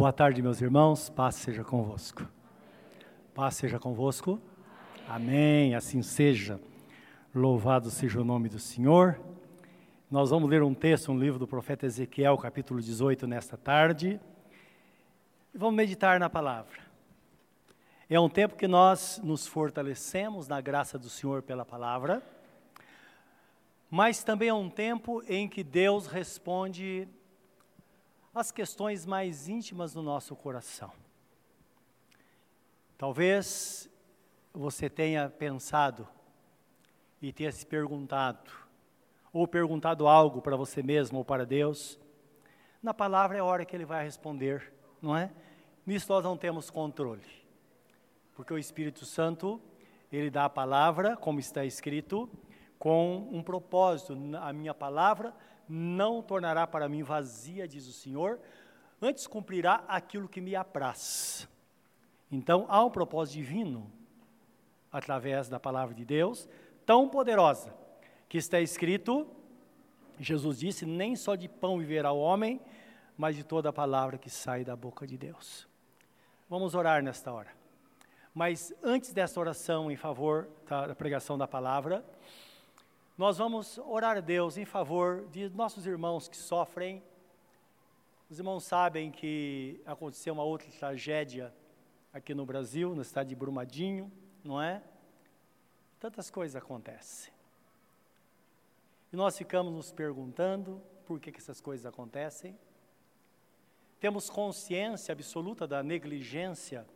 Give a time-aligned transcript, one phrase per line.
[0.00, 1.10] Boa tarde, meus irmãos.
[1.10, 2.26] Paz seja convosco.
[3.34, 4.40] Paz seja convosco.
[5.06, 5.74] Amém.
[5.74, 6.58] Assim seja.
[7.34, 9.20] Louvado seja o nome do Senhor.
[10.10, 14.18] Nós vamos ler um texto, um livro do profeta Ezequiel, capítulo 18, nesta tarde.
[15.52, 16.78] E vamos meditar na palavra.
[18.08, 22.22] É um tempo que nós nos fortalecemos na graça do Senhor pela palavra,
[23.90, 27.06] mas também é um tempo em que Deus responde
[28.34, 30.92] as questões mais íntimas do nosso coração.
[32.96, 33.90] Talvez
[34.52, 36.06] você tenha pensado
[37.20, 38.50] e tenha se perguntado,
[39.32, 41.98] ou perguntado algo para você mesmo ou para Deus.
[42.82, 45.30] Na palavra é a hora que Ele vai responder, não é?
[45.84, 47.26] Nisso nós não temos controle,
[48.34, 49.60] porque o Espírito Santo,
[50.12, 52.28] Ele dá a palavra, como está escrito,
[52.78, 54.16] com um propósito.
[54.40, 55.34] A minha palavra
[55.70, 58.40] não tornará para mim vazia, diz o Senhor,
[59.00, 61.48] antes cumprirá aquilo que me apraz.
[62.30, 63.90] Então, há um propósito divino
[64.90, 66.48] através da palavra de Deus,
[66.84, 67.72] tão poderosa,
[68.28, 69.26] que está escrito,
[70.18, 72.60] Jesus disse: Nem só de pão viverá o homem,
[73.16, 75.68] mas de toda a palavra que sai da boca de Deus.
[76.48, 77.50] Vamos orar nesta hora.
[78.34, 82.04] Mas antes desta oração em favor da pregação da palavra,
[83.20, 87.02] nós vamos orar a Deus em favor de nossos irmãos que sofrem.
[88.30, 91.54] Os irmãos sabem que aconteceu uma outra tragédia
[92.14, 94.10] aqui no Brasil, na cidade de Brumadinho,
[94.42, 94.82] não é?
[95.98, 97.30] Tantas coisas acontecem.
[99.12, 102.58] E nós ficamos nos perguntando por que, que essas coisas acontecem.
[104.00, 106.86] Temos consciência absoluta da negligência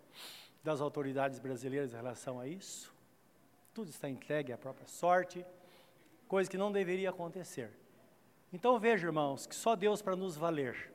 [0.63, 2.95] das autoridades brasileiras em relação a isso.
[3.75, 5.45] Tudo está entregue à própria sorte
[6.29, 7.71] coisa que não deveria acontecer.
[8.53, 10.93] Então veja, irmãos, que só Deus para nos valer.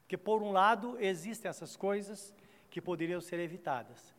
[0.00, 2.34] Porque por um lado existem essas coisas
[2.70, 4.14] que poderiam ser evitadas.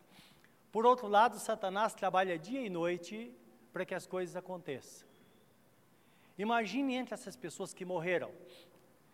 [0.72, 3.34] Por outro lado, Satanás trabalha dia e noite
[3.72, 5.06] para que as coisas aconteçam.
[6.38, 8.30] Imagine entre essas pessoas que morreram.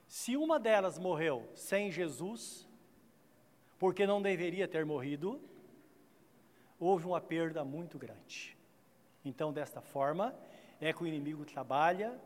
[0.09, 2.69] Se uma delas morreu sem Jesus,
[3.79, 5.41] porque não deveria ter morrido,
[6.79, 8.57] houve uma perda muito grande.
[9.25, 10.35] Então, desta forma,
[10.83, 12.21] é que o inimigo trabalha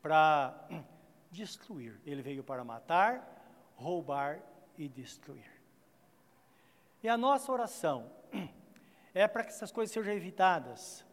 [0.00, 0.66] para
[1.30, 2.00] destruir.
[2.06, 4.40] Ele veio para matar, roubar
[4.78, 5.50] e destruir.
[7.02, 8.10] E a nossa oração
[9.12, 11.04] é para que essas coisas sejam evitadas.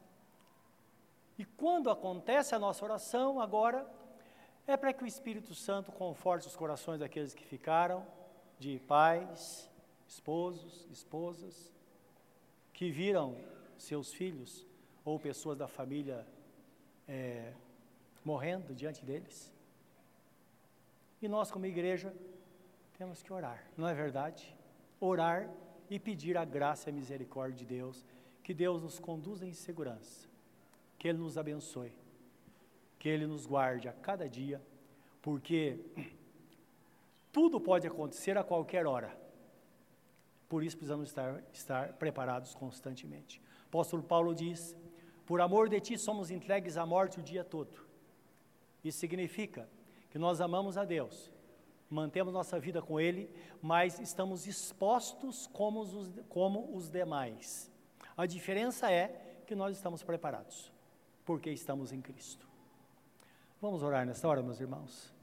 [1.38, 3.86] E quando acontece a nossa oração, agora,
[4.66, 8.08] é para que o Espírito Santo conforte os corações daqueles que ficaram,
[8.58, 9.70] de pais,
[10.08, 11.74] esposos, esposas,
[12.72, 13.36] que viram
[13.78, 14.66] seus filhos
[15.04, 16.26] ou pessoas da família
[17.12, 17.52] é,
[18.24, 19.52] morrendo diante deles.
[21.22, 22.14] E nós, como igreja,
[22.98, 24.56] temos que orar, não é verdade?
[25.00, 25.50] Orar
[25.90, 28.06] e pedir a graça e a misericórdia de Deus,
[28.42, 30.28] que Deus nos conduza em segurança,
[30.98, 31.94] que Ele nos abençoe,
[32.98, 34.62] que Ele nos guarde a cada dia,
[35.22, 35.80] porque
[37.32, 39.20] tudo pode acontecer a qualquer hora.
[40.48, 43.42] Por isso precisamos estar, estar preparados constantemente.
[43.66, 44.76] O apóstolo Paulo diz
[45.32, 47.88] por amor de ti somos entregues à morte o dia todo.
[48.84, 49.66] Isso significa
[50.10, 51.32] que nós amamos a Deus,
[51.90, 57.72] mantemos nossa vida com Ele, mas estamos expostos como os, como os demais.
[58.18, 60.70] A diferença é que nós estamos preparados,
[61.24, 62.46] porque estamos em Cristo.
[63.62, 65.16] Vamos orar nessa hora, meus irmãos.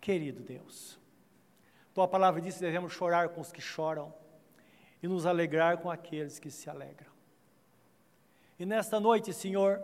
[0.00, 0.96] Querido Deus,
[1.92, 4.14] tua palavra diz que devemos chorar com os que choram
[5.02, 7.13] e nos alegrar com aqueles que se alegram.
[8.56, 9.82] E nesta noite, Senhor,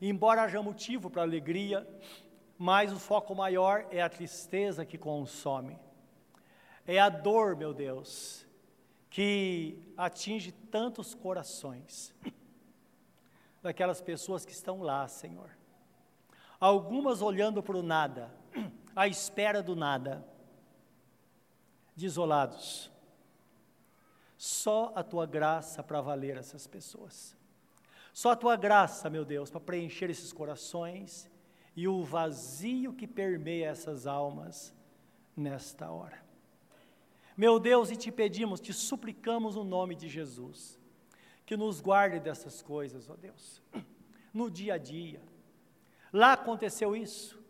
[0.00, 1.86] embora haja motivo para alegria,
[2.56, 5.76] mas o foco maior é a tristeza que consome.
[6.86, 8.46] É a dor, meu Deus,
[9.10, 12.14] que atinge tantos corações
[13.60, 15.50] daquelas pessoas que estão lá, Senhor.
[16.60, 18.32] Algumas olhando para o nada,
[18.94, 20.24] à espera do nada,
[21.96, 22.92] desolados.
[24.36, 27.41] Só a tua graça para valer essas pessoas.
[28.12, 31.30] Só a tua graça, meu Deus, para preencher esses corações
[31.74, 34.74] e o vazio que permeia essas almas
[35.36, 36.22] nesta hora.
[37.36, 40.78] Meu Deus, e te pedimos, te suplicamos no nome de Jesus,
[41.46, 43.62] que nos guarde dessas coisas, ó Deus,
[44.32, 45.22] no dia a dia.
[46.12, 47.42] Lá aconteceu isso.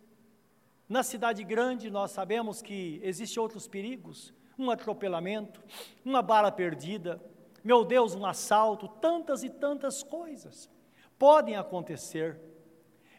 [0.89, 5.61] Na cidade grande, nós sabemos que existem outros perigos, um atropelamento,
[6.05, 7.21] uma bala perdida,
[7.65, 10.71] meu Deus, um assalto, tantas e tantas coisas
[11.19, 12.41] podem acontecer.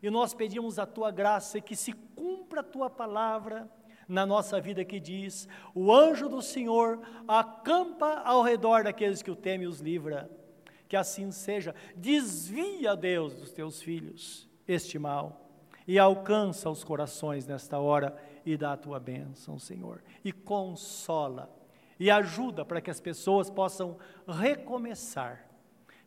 [0.02, 3.72] E nós pedimos a tua graça que se cumpra a tua palavra
[4.08, 9.36] na nossa vida que diz: O anjo do Senhor acampa ao redor daqueles que o
[9.36, 10.30] temem e os livra.
[10.90, 11.74] Que assim seja.
[11.96, 15.44] Desvia, Deus, dos teus filhos este mal
[15.88, 20.04] e alcança os corações nesta hora e dá a tua bênção, Senhor.
[20.24, 21.50] E consola
[22.00, 23.98] e ajuda para que as pessoas possam
[24.28, 25.48] recomeçar.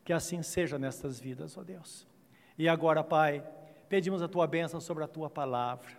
[0.03, 2.07] Que assim seja nestas vidas, ó Deus.
[2.57, 3.43] E agora, Pai,
[3.89, 5.89] pedimos a tua bênção sobre a tua palavra.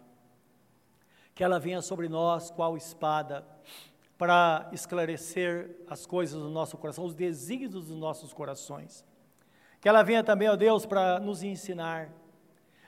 [1.35, 3.47] Que ela venha sobre nós qual espada
[4.17, 9.05] para esclarecer as coisas do nosso coração, os desígnios dos nossos corações.
[9.81, 12.11] Que ela venha também, ó Deus, para nos ensinar,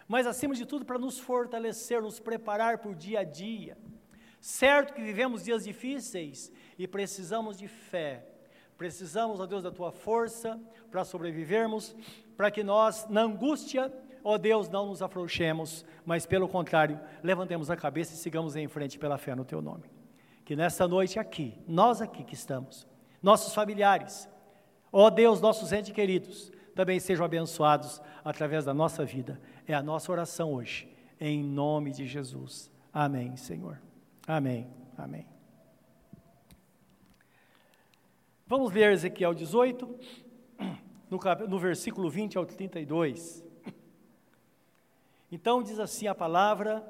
[0.08, 3.78] mas acima de tudo para nos fortalecer, nos preparar para o dia a dia.
[4.40, 8.26] Certo que vivemos dias difíceis e precisamos de fé,
[8.78, 10.58] precisamos, ó Deus, da tua força
[10.90, 11.94] para sobrevivermos,
[12.38, 13.92] para que nós, na angústia,
[14.24, 18.98] ó Deus, não nos afrouxemos, mas pelo contrário, levantemos a cabeça e sigamos em frente
[18.98, 19.84] pela fé no teu nome.
[20.42, 22.86] Que nesta noite aqui, nós aqui que estamos,
[23.22, 24.26] nossos familiares,
[24.90, 29.38] ó Deus, nossos entes queridos, também sejam abençoados através da nossa vida.
[29.66, 30.88] É a nossa oração hoje,
[31.20, 32.70] em nome de Jesus.
[32.90, 33.89] Amém, Senhor.
[34.26, 34.70] Amém.
[34.96, 35.26] Amém.
[38.46, 39.98] Vamos ler Ezequiel 18,
[41.08, 41.18] no,
[41.48, 43.44] no versículo 20 ao 32.
[45.32, 46.84] Então diz assim a palavra,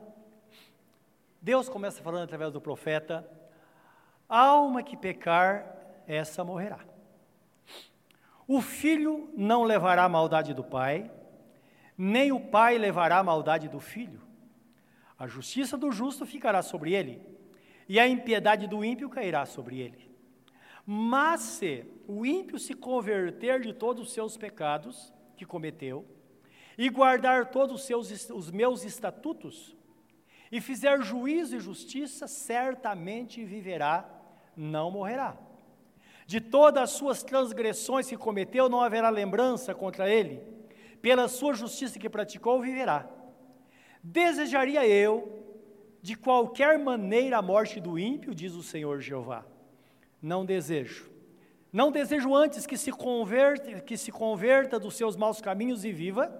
[1.43, 3.31] Deus começa falando através do profeta:
[4.29, 5.76] alma que pecar,
[6.06, 6.81] essa morrerá.
[8.49, 11.11] O filho não levará a maldade do pai,
[11.97, 14.30] nem o pai levará a maldade do filho.
[15.21, 17.21] A justiça do justo ficará sobre ele,
[17.87, 20.11] e a impiedade do ímpio cairá sobre ele.
[20.87, 26.07] Mas se o ímpio se converter de todos os seus pecados que cometeu,
[26.79, 29.77] e guardar todos os, seus, os meus estatutos,
[30.51, 34.09] e fizer juízo e justiça, certamente viverá,
[34.57, 35.37] não morrerá.
[36.27, 40.41] De todas as suas transgressões que cometeu, não haverá lembrança contra ele.
[41.03, 43.20] Pela sua justiça que praticou, viverá.
[44.02, 45.41] Desejaria eu,
[46.02, 49.44] de qualquer maneira, a morte do ímpio, diz o Senhor Jeová.
[50.23, 51.11] Não desejo.
[51.73, 56.32] Não desejo antes que se converta, que se converta dos seus maus caminhos e viva,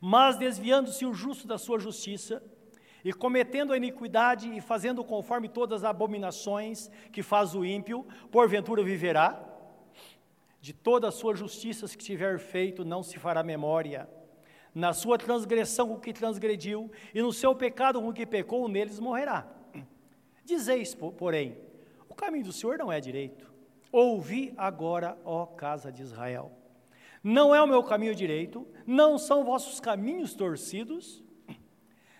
[0.00, 2.42] mas desviando-se o justo da sua justiça,
[3.04, 8.82] e cometendo a iniquidade e fazendo conforme todas as abominações que faz o ímpio, porventura
[8.82, 9.40] viverá?
[10.60, 14.08] De todas as suas justiças que tiver feito, não se fará memória.
[14.76, 19.48] Na sua transgressão, o que transgrediu, e no seu pecado, o que pecou, neles morrerá.
[20.44, 21.56] Dizeis, porém,
[22.10, 23.50] o caminho do Senhor não é direito.
[23.90, 26.52] Ouvi agora, ó casa de Israel.
[27.24, 31.24] Não é o meu caminho direito, não são vossos caminhos torcidos,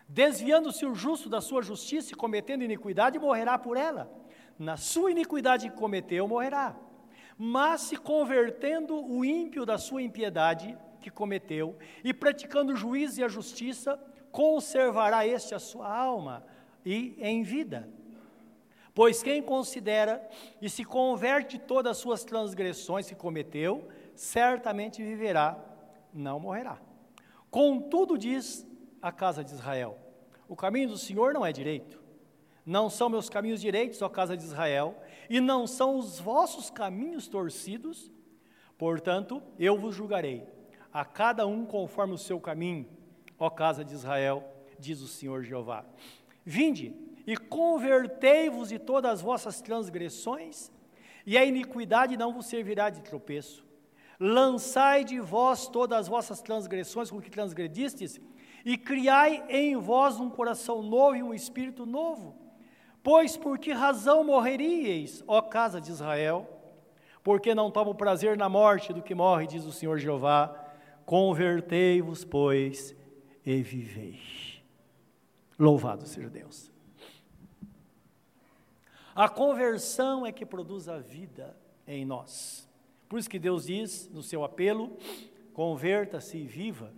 [0.08, 4.10] Desviando-se o justo da sua justiça e cometendo iniquidade, morrerá por ela.
[4.58, 6.76] Na sua iniquidade que cometeu, morrerá.
[7.36, 13.24] Mas se convertendo o ímpio da sua impiedade que cometeu e praticando o juízo e
[13.24, 13.96] a justiça,
[14.32, 16.44] conservará este a sua alma
[16.84, 17.88] e em vida.
[18.92, 20.28] Pois quem considera
[20.60, 23.86] e se converte todas as suas transgressões que cometeu,
[24.16, 25.56] certamente viverá,
[26.12, 26.80] não morrerá.
[27.52, 28.66] Contudo, diz
[29.00, 29.96] a casa de Israel.
[30.48, 32.02] O caminho do Senhor não é direito.
[32.64, 35.00] Não são meus caminhos direitos, ó casa de Israel,
[35.30, 38.10] e não são os vossos caminhos torcidos.
[38.76, 40.55] Portanto, eu vos julgarei,
[40.96, 42.88] a cada um conforme o seu caminho,
[43.38, 44.42] ó casa de Israel,
[44.78, 45.84] diz o Senhor Jeová.
[46.42, 50.72] Vinde e convertei-vos de todas as vossas transgressões,
[51.26, 53.62] e a iniquidade não vos servirá de tropeço.
[54.18, 58.18] Lançai de vós todas as vossas transgressões com que transgredistes,
[58.64, 62.34] e criai em vós um coração novo e um espírito novo.
[63.02, 66.48] Pois por que razão morreríeis, ó casa de Israel?
[67.22, 70.62] Porque não tomo prazer na morte do que morre, diz o Senhor Jeová.
[71.06, 72.94] Convertei-vos, pois,
[73.44, 74.20] e vivei.
[75.56, 76.70] Louvado seja Deus.
[79.14, 82.68] A conversão é que produz a vida em nós.
[83.08, 84.98] Por isso que Deus diz no seu apelo:
[85.54, 86.92] converta-se e viva.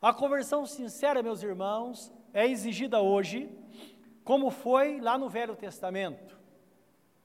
[0.00, 3.50] A conversão sincera, meus irmãos, é exigida hoje,
[4.24, 6.38] como foi lá no Velho Testamento,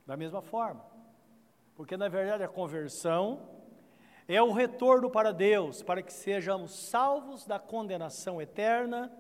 [0.06, 0.86] da mesma forma.
[1.76, 3.51] Porque, na verdade, a conversão
[4.36, 9.12] é o retorno para Deus, para que sejamos salvos da condenação eterna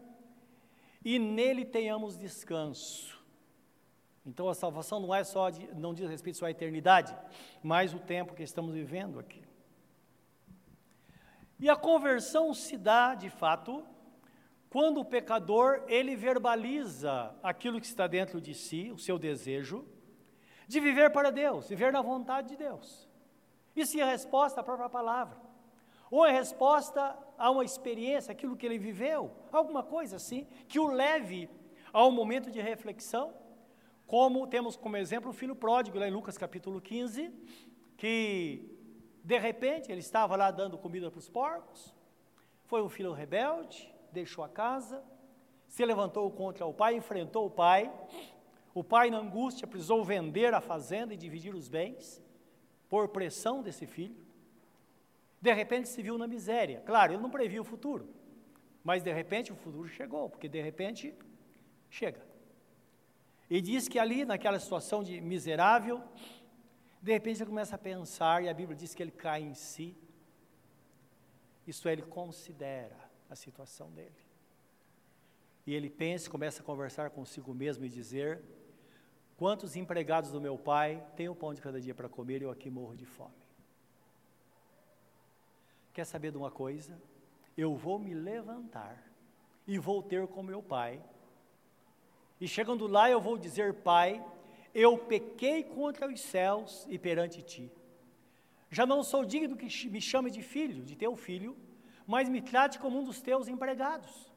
[1.03, 3.19] e nele tenhamos descanso.
[4.25, 7.15] Então a salvação não é só de, não diz respeito só à eternidade,
[7.63, 9.41] mas o tempo que estamos vivendo aqui.
[11.59, 13.83] E a conversão se dá, de fato,
[14.69, 19.85] quando o pecador ele verbaliza aquilo que está dentro de si, o seu desejo
[20.67, 23.10] de viver para Deus, viver na vontade de Deus.
[23.75, 25.37] Isso é resposta à própria palavra.
[26.09, 30.87] Ou é resposta a uma experiência, aquilo que ele viveu, alguma coisa assim, que o
[30.87, 31.49] leve
[31.93, 33.33] a um momento de reflexão,
[34.05, 37.31] como temos como exemplo o filho pródigo, lá em Lucas capítulo 15,
[37.95, 38.77] que
[39.23, 41.95] de repente ele estava lá dando comida para os porcos,
[42.65, 45.03] foi um filho rebelde, deixou a casa,
[45.67, 47.91] se levantou contra o pai, enfrentou o pai.
[48.73, 52.21] O pai, na angústia, precisou vender a fazenda e dividir os bens,
[52.91, 54.17] por pressão desse filho.
[55.39, 56.81] De repente se viu na miséria.
[56.81, 58.13] Claro, ele não previa o futuro,
[58.83, 61.15] mas de repente o futuro chegou, porque de repente
[61.89, 62.21] chega.
[63.49, 66.03] E diz que ali, naquela situação de miserável,
[67.01, 69.95] de repente ele começa a pensar, e a Bíblia diz que ele cai em si.
[71.65, 72.97] Isso é, ele considera
[73.29, 74.21] a situação dele.
[75.65, 78.41] E ele pensa, começa a conversar consigo mesmo e dizer:
[79.41, 82.51] Quantos empregados do meu pai têm o pão de cada dia para comer e eu
[82.51, 83.33] aqui morro de fome?
[85.91, 87.01] Quer saber de uma coisa?
[87.57, 89.03] Eu vou me levantar
[89.65, 91.01] e vou ter com meu pai.
[92.39, 94.23] E chegando lá, eu vou dizer: Pai,
[94.75, 97.71] eu pequei contra os céus e perante ti.
[98.69, 101.57] Já não sou digno que me chame de filho, de teu filho,
[102.05, 104.30] mas me trate como um dos teus empregados.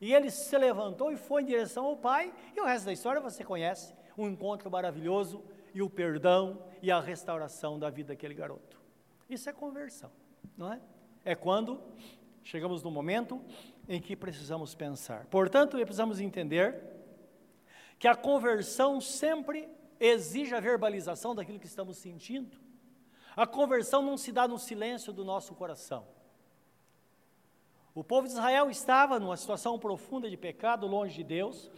[0.00, 3.20] E ele se levantou e foi em direção ao pai, e o resto da história
[3.20, 5.42] você conhece: um encontro maravilhoso
[5.74, 8.80] e o perdão e a restauração da vida daquele garoto.
[9.28, 10.10] Isso é conversão,
[10.56, 10.80] não é?
[11.24, 11.80] É quando
[12.42, 13.42] chegamos no momento
[13.88, 15.26] em que precisamos pensar.
[15.26, 16.82] Portanto, precisamos entender
[17.98, 19.68] que a conversão sempre
[20.00, 22.56] exige a verbalização daquilo que estamos sentindo.
[23.36, 26.06] A conversão não se dá no silêncio do nosso coração.
[27.98, 31.68] O povo de Israel estava numa situação profunda de pecado, longe de Deus,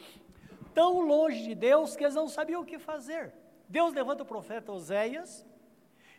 [0.75, 3.33] tão longe de Deus que eles não sabiam o que fazer.
[3.67, 5.47] Deus levanta o profeta Oséias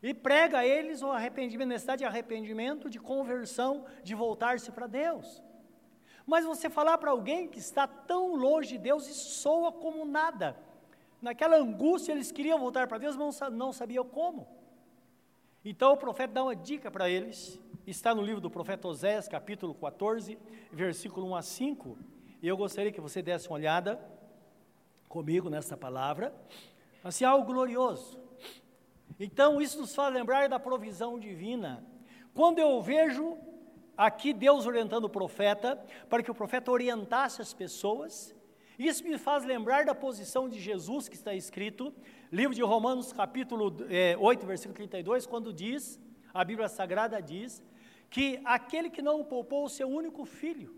[0.02, 5.40] e prega a eles o arrependimento, necessidade de arrependimento, de conversão, de voltar-se para Deus.
[6.26, 10.58] Mas você falar para alguém que está tão longe de Deus, isso soa como nada.
[11.22, 14.48] Naquela angústia, eles queriam voltar para Deus, mas não sabiam como.
[15.64, 19.74] Então o profeta dá uma dica para eles, está no livro do profeta Oséias, capítulo
[19.74, 20.38] 14,
[20.72, 21.98] versículo 1 a 5,
[22.42, 24.00] e eu gostaria que você desse uma olhada
[25.08, 26.34] comigo nessa palavra,
[27.04, 28.20] assim, algo glorioso.
[29.20, 31.86] Então, isso nos faz lembrar da provisão divina.
[32.34, 33.38] Quando eu vejo
[33.98, 35.76] aqui Deus orientando o profeta,
[36.10, 38.34] para que o profeta orientasse as pessoas,
[38.80, 41.94] isso me faz lembrar da posição de Jesus que está escrito,
[42.32, 46.00] livro de Romanos, capítulo é, 8, versículo 32, quando diz,
[46.34, 47.62] a Bíblia Sagrada diz,
[48.12, 50.76] que aquele que não poupou o seu único filho,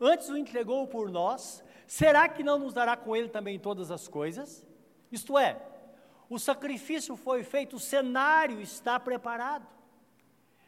[0.00, 4.06] antes o entregou por nós, será que não nos dará com ele também todas as
[4.06, 4.64] coisas?
[5.10, 5.60] Isto é,
[6.30, 9.66] o sacrifício foi feito, o cenário está preparado.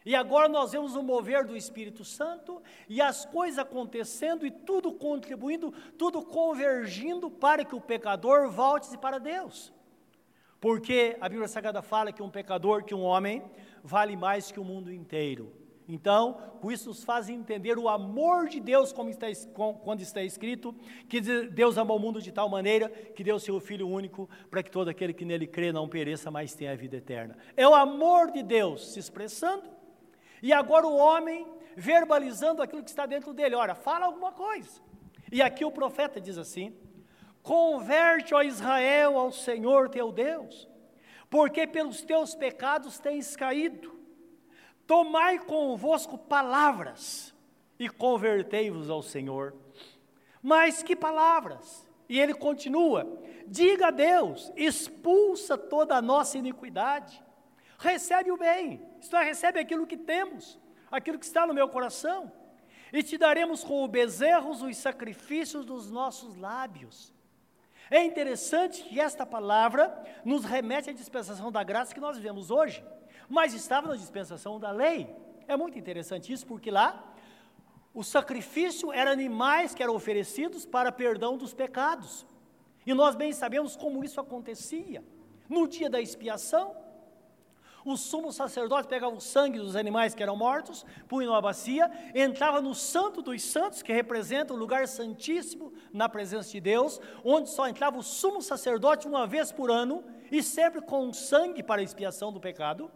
[0.03, 4.91] E agora nós vemos o mover do Espírito Santo e as coisas acontecendo e tudo
[4.91, 9.71] contribuindo, tudo convergindo para que o pecador volte-se para Deus.
[10.59, 13.43] Porque a Bíblia Sagrada fala que um pecador, que um homem,
[13.83, 15.60] vale mais que o mundo inteiro.
[15.93, 19.27] Então, com isso nos faz entender o amor de Deus, como está,
[19.83, 20.73] quando está escrito,
[21.09, 24.71] que Deus amou o mundo de tal maneira que deu seu Filho único para que
[24.71, 27.37] todo aquele que nele crê não pereça, mas tenha a vida eterna.
[27.57, 29.69] É o amor de Deus se expressando,
[30.41, 31.45] e agora o homem
[31.75, 33.55] verbalizando aquilo que está dentro dele.
[33.55, 34.79] Ora, fala alguma coisa.
[35.29, 36.73] E aqui o profeta diz assim:
[37.43, 40.69] Converte, ó Israel, ao Senhor teu Deus,
[41.29, 44.00] porque pelos teus pecados tens caído
[44.91, 47.33] Tomai convosco palavras
[47.79, 49.55] e convertei-vos ao Senhor.
[50.43, 51.87] Mas que palavras?
[52.09, 53.07] E ele continua:
[53.47, 57.23] diga a Deus, expulsa toda a nossa iniquidade,
[57.79, 60.59] recebe o bem, isto é, recebe aquilo que temos,
[60.91, 62.29] aquilo que está no meu coração,
[62.91, 67.13] e te daremos com o bezerros os sacrifícios dos nossos lábios.
[67.89, 72.83] É interessante que esta palavra nos remete à dispensação da graça que nós vivemos hoje
[73.31, 75.15] mas estava na dispensação da lei.
[75.47, 77.01] É muito interessante isso, porque lá
[77.93, 82.25] o sacrifício era animais que eram oferecidos para perdão dos pecados.
[82.85, 85.01] E nós bem sabemos como isso acontecia.
[85.47, 86.75] No dia da expiação,
[87.85, 92.61] o sumo sacerdote pegava o sangue dos animais que eram mortos, punha numa bacia, entrava
[92.61, 97.65] no santo dos santos, que representa o lugar santíssimo na presença de Deus, onde só
[97.67, 102.39] entrava o sumo sacerdote uma vez por ano, e sempre com sangue para expiação do
[102.41, 102.91] pecado.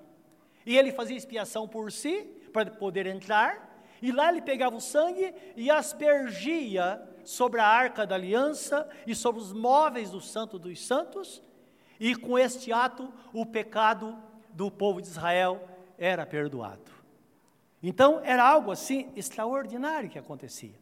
[0.65, 5.33] E ele fazia expiação por si, para poder entrar, e lá ele pegava o sangue
[5.55, 11.41] e aspergia sobre a arca da aliança e sobre os móveis do Santo dos Santos,
[11.99, 14.17] e com este ato o pecado
[14.49, 15.67] do povo de Israel
[15.97, 16.91] era perdoado.
[17.81, 20.75] Então era algo assim extraordinário que acontecia.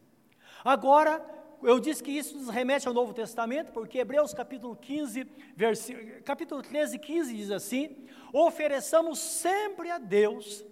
[0.64, 1.24] Agora,
[1.66, 6.62] eu disse que isso nos remete ao Novo Testamento, porque Hebreus capítulo 15, versículo, capítulo
[6.62, 7.96] 13, 15 diz assim:
[8.32, 10.64] ofereçamos sempre a Deus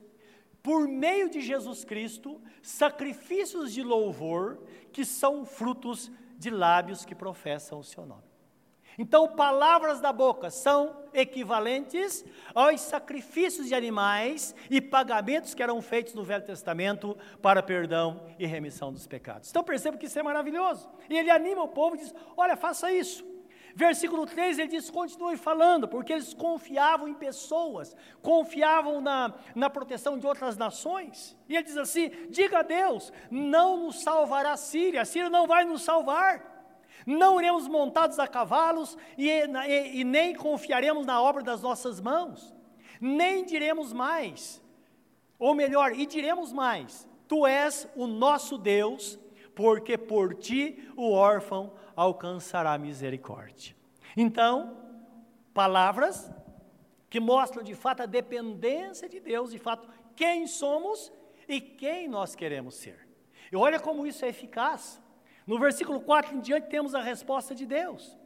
[0.63, 7.79] por meio de Jesus Cristo, sacrifícios de louvor, que são frutos de lábios que professam
[7.81, 8.32] o seu nome.
[8.99, 16.15] Então, palavras da boca são equivalentes aos sacrifícios de animais e pagamentos que eram feitos
[16.15, 19.51] no Velho Testamento para perdão e remissão dos pecados.
[19.51, 20.89] Então, perceba que isso é maravilhoso.
[21.09, 23.33] E ele anima o povo e diz: Olha, faça isso.
[23.75, 30.19] Versículo 3 ele diz: continue falando, porque eles confiavam em pessoas, confiavam na, na proteção
[30.19, 31.37] de outras nações.
[31.49, 35.47] E ele diz assim: diga a Deus, não nos salvará a Síria, a Síria não
[35.47, 36.52] vai nos salvar.
[37.07, 42.55] Não iremos montados a cavalos e, e, e nem confiaremos na obra das nossas mãos,
[43.01, 44.63] nem diremos mais,
[45.39, 49.19] ou melhor, e diremos mais: Tu és o nosso Deus,
[49.55, 53.75] porque por ti o órfão alcançará misericórdia.
[54.17, 54.77] Então,
[55.53, 56.31] palavras
[57.11, 61.13] que mostram de fato a dependência de Deus, de fato, quem somos
[61.49, 63.07] e quem nós queremos ser.
[63.51, 65.02] E olha como isso é eficaz.
[65.47, 68.17] No versículo 4 em diante temos a resposta de Deus.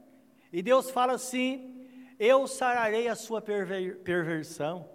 [0.52, 1.86] E Deus fala assim:
[2.18, 4.88] Eu sararei a sua perver perversão.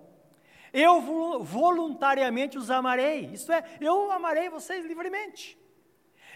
[0.73, 1.01] Eu
[1.43, 3.25] voluntariamente os amarei.
[3.33, 5.57] Isto é, eu amarei vocês livremente.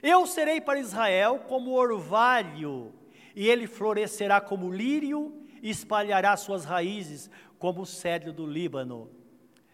[0.03, 2.93] Eu serei para Israel como orvalho,
[3.33, 9.09] e ele florescerá como lírio e espalhará suas raízes como o cedro do Líbano.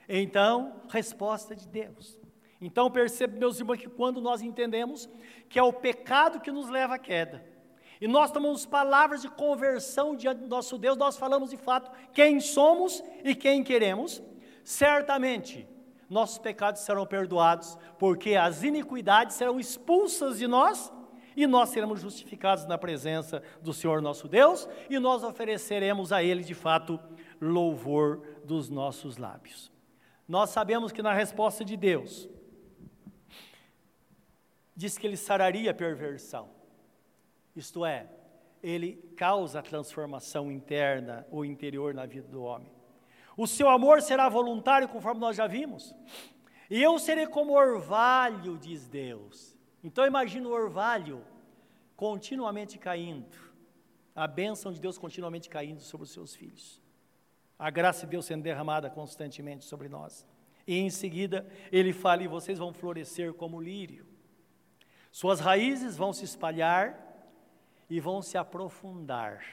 [0.08, 2.21] Então, resposta de Deus.
[2.62, 5.10] Então, percebe, meus irmãos, que quando nós entendemos
[5.50, 7.44] que é o pecado que nos leva à queda,
[8.00, 12.40] e nós tomamos palavras de conversão diante do nosso Deus, nós falamos de fato quem
[12.40, 14.22] somos e quem queremos,
[14.64, 15.68] certamente
[16.10, 20.92] nossos pecados serão perdoados, porque as iniquidades serão expulsas de nós
[21.38, 26.44] e nós seremos justificados na presença do Senhor nosso Deus e nós ofereceremos a Ele
[26.44, 27.00] de fato
[27.40, 29.72] louvor dos nossos lábios.
[30.28, 32.28] Nós sabemos que na resposta de Deus,
[34.76, 36.50] diz que Ele sararia a perversão,
[37.56, 38.10] isto é,
[38.62, 42.72] Ele causa a transformação interna ou interior na vida do homem.
[43.36, 45.96] O seu amor será voluntário, conforme nós já vimos.
[46.70, 49.58] E eu serei como orvalho, diz Deus.
[49.84, 51.24] Então imagina o orvalho
[51.96, 53.36] continuamente caindo,
[54.16, 56.82] a bênção de Deus continuamente caindo sobre os seus filhos,
[57.58, 60.26] a graça de Deus sendo derramada constantemente sobre nós.
[60.66, 64.06] E em seguida ele fala: e vocês vão florescer como lírio,
[65.12, 66.98] suas raízes vão se espalhar
[67.90, 69.44] e vão se aprofundar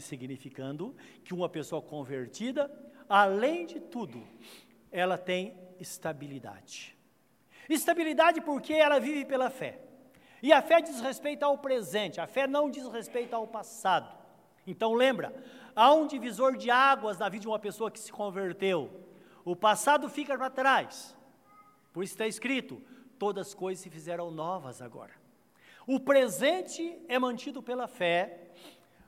[0.00, 2.70] significando que uma pessoa convertida,
[3.08, 4.26] além de tudo,
[4.90, 6.96] ela tem estabilidade.
[7.68, 9.80] Estabilidade porque ela vive pela fé.
[10.42, 14.16] E a fé diz respeito ao presente, a fé não diz respeito ao passado.
[14.66, 15.34] Então lembra,
[15.74, 19.04] há um divisor de águas na vida de uma pessoa que se converteu.
[19.44, 21.16] O passado fica para trás.
[21.92, 22.80] Por isso está escrito:
[23.18, 25.12] todas as coisas se fizeram novas agora.
[25.86, 28.48] O presente é mantido pela fé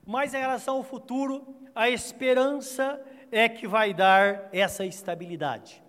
[0.06, 5.82] mas em relação ao futuro, a esperança é que vai dar essa estabilidade.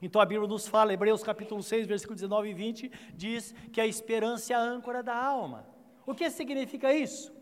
[0.00, 3.86] Então a Bíblia nos fala, Hebreus capítulo 6, versículo 19 e 20, diz que a
[3.86, 5.66] esperança é a âncora da alma.
[6.06, 7.34] O que significa isso?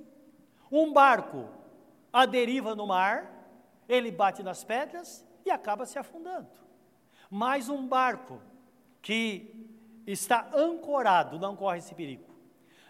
[0.70, 1.48] Um barco
[2.12, 3.30] a deriva no mar,
[3.88, 6.48] ele bate nas pedras e acaba se afundando.
[7.30, 8.40] Mas um barco
[9.00, 9.71] que
[10.06, 12.24] está ancorado não corre esse perigo.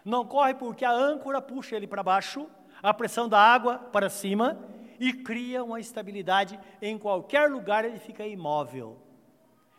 [0.03, 2.49] Não corre porque a âncora puxa ele para baixo
[2.81, 4.59] a pressão da água para cima
[4.99, 9.01] e cria uma estabilidade em qualquer lugar, ele fica imóvel.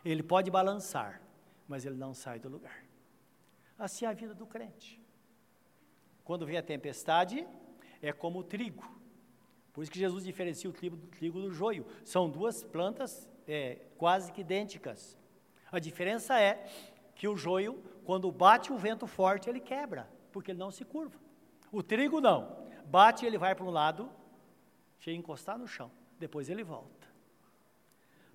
[0.03, 1.21] Ele pode balançar,
[1.67, 2.83] mas ele não sai do lugar.
[3.77, 5.01] Assim é a vida do crente.
[6.23, 7.45] Quando vem a tempestade,
[8.01, 8.83] é como o trigo.
[9.73, 11.85] Por isso que Jesus diferencia o trigo do, trigo do joio.
[12.03, 15.17] São duas plantas é, quase que idênticas.
[15.71, 16.65] A diferença é
[17.15, 21.17] que o joio, quando bate o vento forte, ele quebra, porque ele não se curva.
[21.71, 24.09] O trigo não bate, ele vai para um lado,
[24.99, 27.07] chega a encostar no chão, depois ele volta.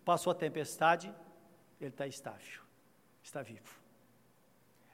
[0.05, 1.14] Passou a tempestade,
[1.81, 2.62] ele está estável,
[3.23, 3.79] está vivo.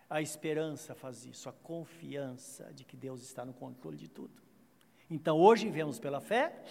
[0.08, 4.34] A esperança faz isso, a confiança de que Deus está no controle de tudo.
[5.10, 6.62] Então hoje vivemos pela fé,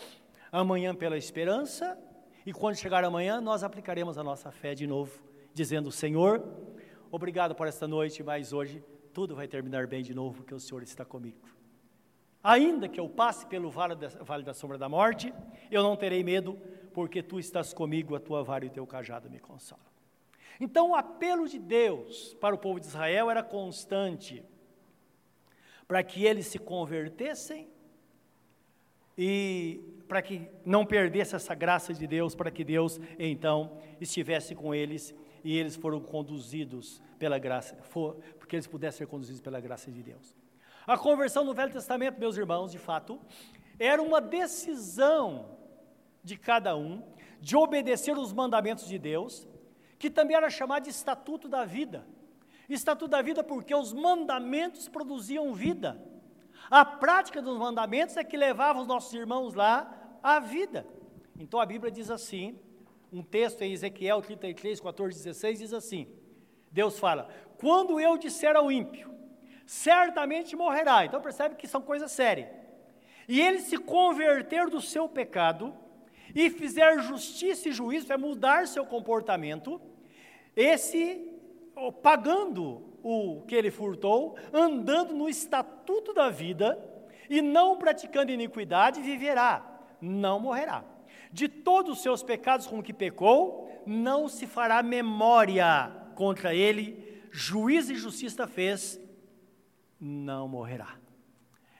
[0.51, 1.97] amanhã pela esperança,
[2.45, 5.19] e quando chegar amanhã nós aplicaremos a nossa fé de novo
[5.53, 6.43] dizendo: Senhor,
[7.15, 10.83] obrigado por esta noite, mas hoje tudo vai terminar bem de novo, porque o Senhor
[10.83, 11.47] está comigo.
[12.43, 15.33] Ainda que eu passe pelo vale da, vale da sombra da morte,
[15.71, 16.59] eu não terei medo,
[16.93, 19.85] porque tu estás comigo, a tua vara e o teu cajado me consolam.
[20.59, 24.43] Então, o apelo de Deus para o povo de Israel era constante,
[25.87, 27.69] para que eles se convertessem
[29.17, 34.75] e para que não perdesse essa graça de Deus, para que Deus então estivesse com
[34.75, 39.91] eles e eles foram conduzidos pela graça, for, porque eles pudessem ser conduzidos pela graça
[39.91, 40.35] de Deus.
[40.87, 43.21] A conversão no Velho Testamento, meus irmãos, de fato,
[43.77, 45.55] era uma decisão
[46.23, 47.03] de cada um
[47.39, 49.47] de obedecer os mandamentos de Deus
[49.99, 52.07] que também era chamado de estatuto da vida.
[52.67, 56.01] Estatuto da vida porque os mandamentos produziam vida.
[56.71, 60.87] A prática dos mandamentos é que levava os nossos irmãos lá à vida.
[61.39, 62.59] Então a Bíblia diz assim,
[63.15, 66.07] um texto em Ezequiel 33, 14, 16 diz assim:
[66.69, 69.09] Deus fala: Quando eu disser ao ímpio,
[69.65, 71.05] certamente morrerá.
[71.05, 72.49] Então percebe que são coisas sérias.
[73.27, 75.73] E ele se converter do seu pecado,
[76.35, 79.81] e fizer justiça e juízo, é mudar seu comportamento,
[80.53, 81.31] esse
[82.03, 86.77] pagando o que ele furtou, andando no estatuto da vida
[87.29, 90.83] e não praticando iniquidade, viverá, não morrerá.
[91.35, 97.89] De todos os seus pecados com que pecou, não se fará memória contra ele, juiz
[97.89, 98.97] e justiça fez,
[99.99, 100.95] não morrerá.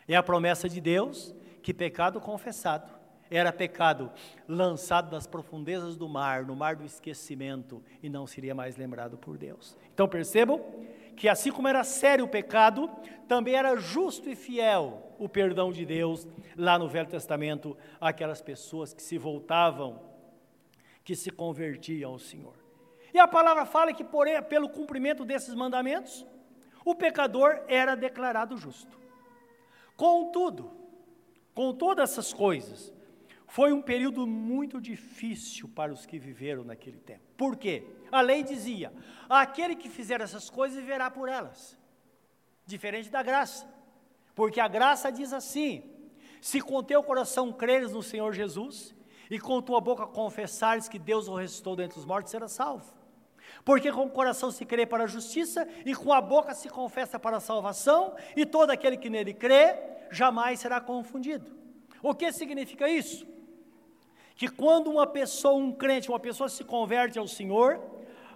[0.09, 2.91] É a promessa de Deus que pecado confessado
[3.31, 4.11] era pecado
[4.45, 9.37] lançado nas profundezas do mar, no mar do esquecimento, e não seria mais lembrado por
[9.37, 9.77] Deus.
[9.93, 10.59] Então percebam
[11.15, 12.89] que assim como era sério o pecado,
[13.27, 18.93] também era justo e fiel o perdão de Deus lá no Velho Testamento aquelas pessoas
[18.93, 20.01] que se voltavam,
[21.03, 22.55] que se convertiam ao Senhor.
[23.13, 26.25] E a palavra fala que por, pelo cumprimento desses mandamentos,
[26.83, 28.99] o pecador era declarado justo.
[29.95, 30.71] Contudo,
[31.53, 32.93] com todas essas coisas,
[33.47, 37.24] foi um período muito difícil para os que viveram naquele tempo.
[37.37, 37.83] Por quê?
[38.11, 38.93] A lei dizia:
[39.29, 41.77] aquele que fizer essas coisas viverá por elas.
[42.65, 43.67] Diferente da graça.
[44.33, 45.83] Porque a graça diz assim:
[46.41, 48.93] se com teu coração creres no Senhor Jesus
[49.29, 52.93] e com tua boca confessares que Deus o ressuscitou dentre os mortos, será salvo.
[53.63, 57.19] Porque com o coração se crê para a justiça e com a boca se confessa
[57.19, 59.75] para a salvação, e todo aquele que nele crê
[60.11, 61.55] jamais será confundido.
[62.01, 63.25] O que significa isso?
[64.35, 67.81] Que quando uma pessoa, um crente, uma pessoa se converte ao Senhor,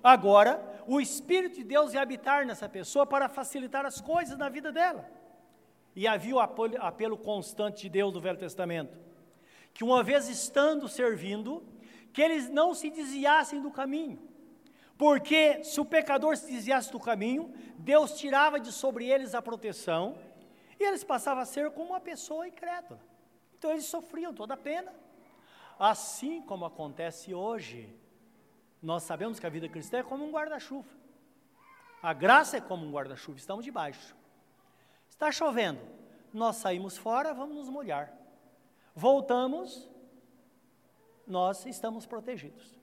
[0.02, 4.72] agora o Espírito de Deus vai habitar nessa pessoa para facilitar as coisas na vida
[4.72, 5.10] dela.
[5.96, 8.98] E havia o apelo, constante de Deus no Velho Testamento,
[9.74, 11.64] que uma vez estando servindo,
[12.14, 14.18] que eles não se desviassem do caminho,
[14.98, 20.18] porque se o pecador se desviasse do caminho, Deus tirava de sobre eles a proteção,
[20.80, 23.00] e eles passavam a ser como uma pessoa incrédula.
[23.58, 24.94] Então eles sofriam toda a pena.
[25.80, 27.90] Assim como acontece hoje,
[28.84, 30.90] nós sabemos que a vida cristã é como um guarda-chuva.
[32.04, 34.14] A graça é como um guarda-chuva, estamos debaixo.
[35.08, 35.80] Está chovendo,
[36.34, 38.14] nós saímos fora, vamos nos molhar.
[38.94, 39.90] Voltamos,
[41.26, 42.78] nós estamos protegidos.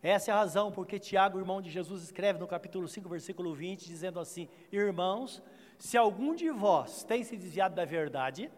[0.00, 3.84] Essa é a razão porque Tiago, irmão de Jesus, escreve no capítulo 5, versículo 20,
[3.84, 5.42] dizendo assim: Irmãos,
[5.76, 8.50] se algum de vós tem se desviado da verdade,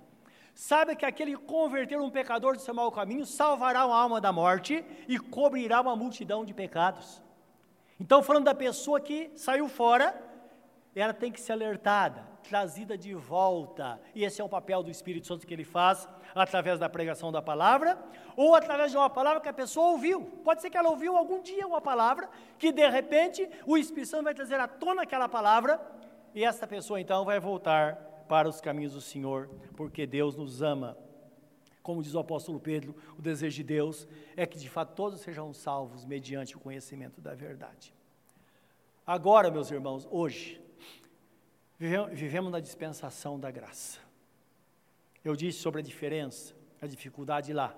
[0.54, 4.32] Sabe que aquele que converter um pecador do seu mau caminho salvará uma alma da
[4.32, 7.22] morte e cobrirá uma multidão de pecados.
[7.98, 10.14] Então, falando da pessoa que saiu fora,
[10.94, 14.00] ela tem que ser alertada, trazida de volta.
[14.14, 17.40] E esse é o papel do Espírito Santo que ele faz através da pregação da
[17.40, 17.98] palavra,
[18.36, 20.22] ou através de uma palavra que a pessoa ouviu.
[20.44, 24.24] Pode ser que ela ouviu algum dia uma palavra, que de repente o Espírito Santo
[24.24, 25.80] vai trazer à tona aquela palavra,
[26.34, 30.96] e essa pessoa então vai voltar para os caminhos do Senhor, porque Deus nos ama.
[31.82, 34.06] Como diz o apóstolo Pedro, o desejo de Deus
[34.36, 37.92] é que de fato todos sejam salvos mediante o conhecimento da verdade.
[39.04, 40.60] Agora, meus irmãos, hoje,
[41.78, 43.98] vivemos na dispensação da graça.
[45.24, 47.76] Eu disse sobre a diferença, a dificuldade lá.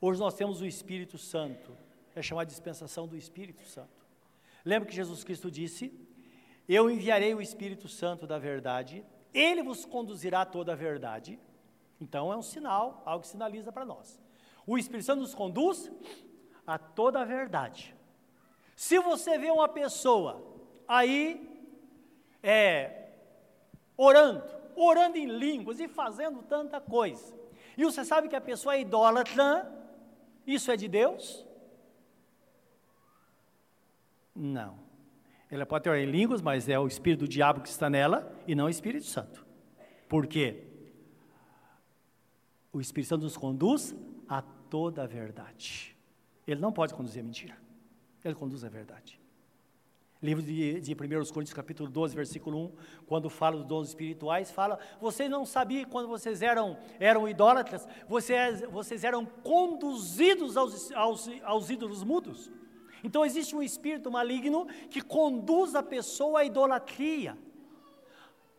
[0.00, 1.76] Hoje nós temos o Espírito Santo,
[2.14, 4.00] é chamada dispensação do Espírito Santo.
[4.64, 5.92] Lembra que Jesus Cristo disse:
[6.68, 11.38] Eu enviarei o Espírito Santo da verdade, ele vos conduzirá a toda a verdade.
[12.00, 14.20] Então é um sinal, algo que sinaliza para nós.
[14.66, 15.90] O Espírito Santo nos conduz
[16.66, 17.94] a toda a verdade.
[18.74, 20.42] Se você vê uma pessoa
[20.88, 21.46] aí
[22.42, 23.10] é,
[23.96, 24.42] orando,
[24.74, 27.38] orando em línguas e fazendo tanta coisa,
[27.76, 29.70] e você sabe que a pessoa é idólatra,
[30.46, 31.44] isso é de Deus?
[34.34, 34.89] Não.
[35.50, 38.54] Ela pode ter em línguas, mas é o espírito do diabo que está nela e
[38.54, 39.44] não o Espírito Santo.
[40.08, 40.64] Por quê?
[42.72, 43.94] O Espírito Santo nos conduz
[44.28, 45.96] a toda a verdade.
[46.46, 47.56] Ele não pode conduzir a mentira.
[48.24, 49.20] Ele conduz a verdade.
[50.22, 50.96] Livro de, de 1
[51.32, 52.72] Coríntios, capítulo 12, versículo 1,
[53.06, 58.60] quando fala dos dons espirituais, fala: vocês não sabiam quando vocês eram, eram idólatras, vocês,
[58.70, 62.52] vocês eram conduzidos aos, aos, aos ídolos mudos.
[63.02, 67.36] Então existe um espírito maligno que conduz a pessoa à idolatria,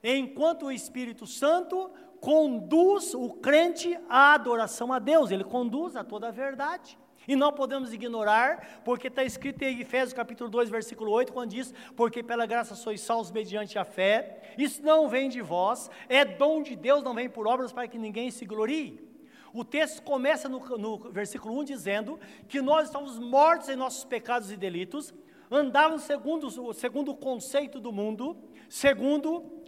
[0.03, 6.27] enquanto o Espírito Santo conduz o crente à adoração a Deus, ele conduz a toda
[6.27, 6.97] a verdade.
[7.27, 11.71] E não podemos ignorar, porque está escrito em Efésios capítulo 2, versículo 8, quando diz,
[11.95, 16.63] porque pela graça sois salvos mediante a fé, isso não vem de vós, é dom
[16.63, 19.10] de Deus, não vem por obras para que ninguém se glorie.
[19.53, 24.51] O texto começa no, no versículo 1 dizendo que nós estamos mortos em nossos pecados
[24.51, 25.13] e delitos,
[25.49, 28.37] andávamos segundo, segundo o conceito do mundo,
[28.69, 29.61] segundo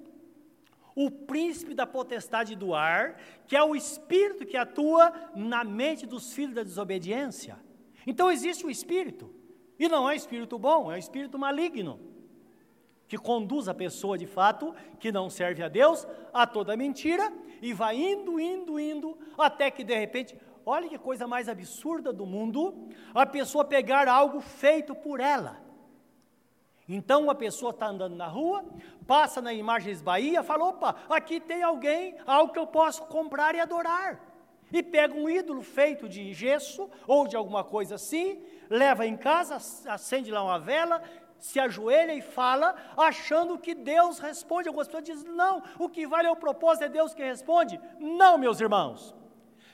[0.96, 6.34] o príncipe da potestade do ar, que é o espírito que atua na mente dos
[6.34, 7.58] filhos da desobediência.
[8.06, 9.34] Então existe o espírito,
[9.78, 12.00] e não é espírito bom, é espírito maligno,
[13.08, 17.32] que conduz a pessoa de fato, que não serve a Deus, a toda mentira,
[17.64, 22.26] e vai indo, indo, indo, até que de repente, olha que coisa mais absurda do
[22.26, 25.64] mundo, a pessoa pegar algo feito por ela.
[26.90, 28.66] Então uma pessoa está andando na rua,
[29.08, 33.62] passa na Imagens Bahia, fala: opa, aqui tem alguém, algo que eu posso comprar e
[33.62, 34.20] adorar.
[34.70, 39.56] E pega um ídolo feito de gesso ou de alguma coisa assim, leva em casa,
[39.88, 41.02] acende lá uma vela,
[41.44, 44.70] se ajoelha e fala, achando que Deus responde.
[44.70, 47.78] Algumas pessoas dizem: não, o que vale é o propósito, é Deus que responde.
[48.00, 49.14] Não, meus irmãos.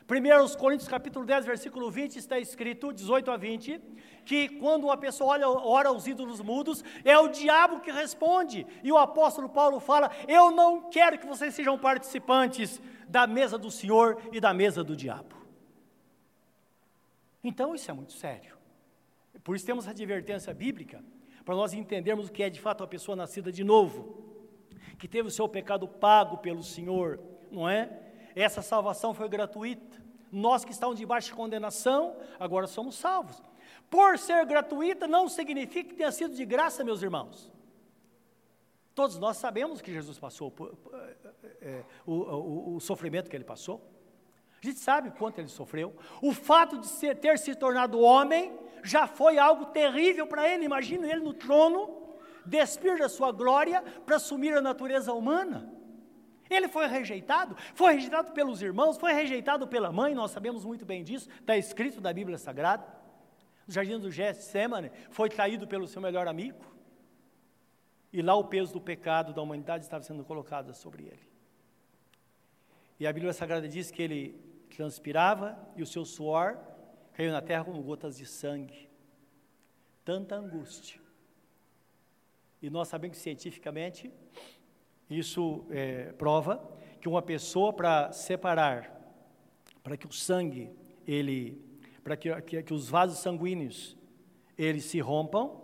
[0.09, 3.79] 1 Coríntios capítulo 10, versículo 20, está escrito, 18 a 20,
[4.25, 8.65] que quando uma pessoa olha, ora os ídolos mudos, é o diabo que responde.
[8.83, 13.69] E o apóstolo Paulo fala: Eu não quero que vocês sejam participantes da mesa do
[13.69, 15.35] Senhor e da mesa do diabo.
[17.43, 18.57] Então isso é muito sério.
[19.43, 21.03] Por isso temos a advertência bíblica,
[21.49, 24.23] para nós entendermos o que é de fato a pessoa nascida de novo,
[24.99, 27.89] que teve o seu pecado pago pelo Senhor, não é?
[28.35, 29.99] Essa salvação foi gratuita.
[30.31, 33.41] Nós que estamos debaixo de condenação, agora somos salvos.
[33.89, 37.51] Por ser gratuita, não significa que tenha sido de graça, meus irmãos.
[38.93, 40.77] Todos nós sabemos que Jesus passou por,
[41.61, 43.81] é, o, o, o, sofrimento que ele passou.
[44.61, 45.95] A gente sabe quanto ele sofreu.
[46.21, 50.65] O fato de ser, ter se tornado homem já foi algo terrível para ele.
[50.65, 55.73] Imagina ele no trono, despir da sua glória para assumir a natureza humana.
[56.49, 61.03] Ele foi rejeitado, foi rejeitado pelos irmãos, foi rejeitado pela mãe, nós sabemos muito bem
[61.03, 62.85] disso, está escrito na Bíblia Sagrada.
[63.67, 66.65] No jardim do Getsemane, foi traído pelo seu melhor amigo.
[68.11, 71.29] E lá o peso do pecado da humanidade estava sendo colocado sobre ele.
[72.99, 76.57] E a Bíblia Sagrada diz que ele transpirava e o seu suor
[77.19, 78.89] caiu na terra como gotas de sangue.
[80.05, 81.01] Tanta angústia.
[82.61, 84.09] E nós sabemos que cientificamente
[85.09, 86.63] isso é, prova
[87.01, 88.97] que uma pessoa para separar,
[89.83, 90.71] para que o sangue,
[91.05, 91.61] ele,
[92.05, 93.97] para que, que, que os vasos sanguíneos,
[94.57, 95.61] eles se rompam,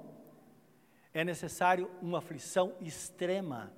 [1.13, 3.71] é necessário uma aflição extrema.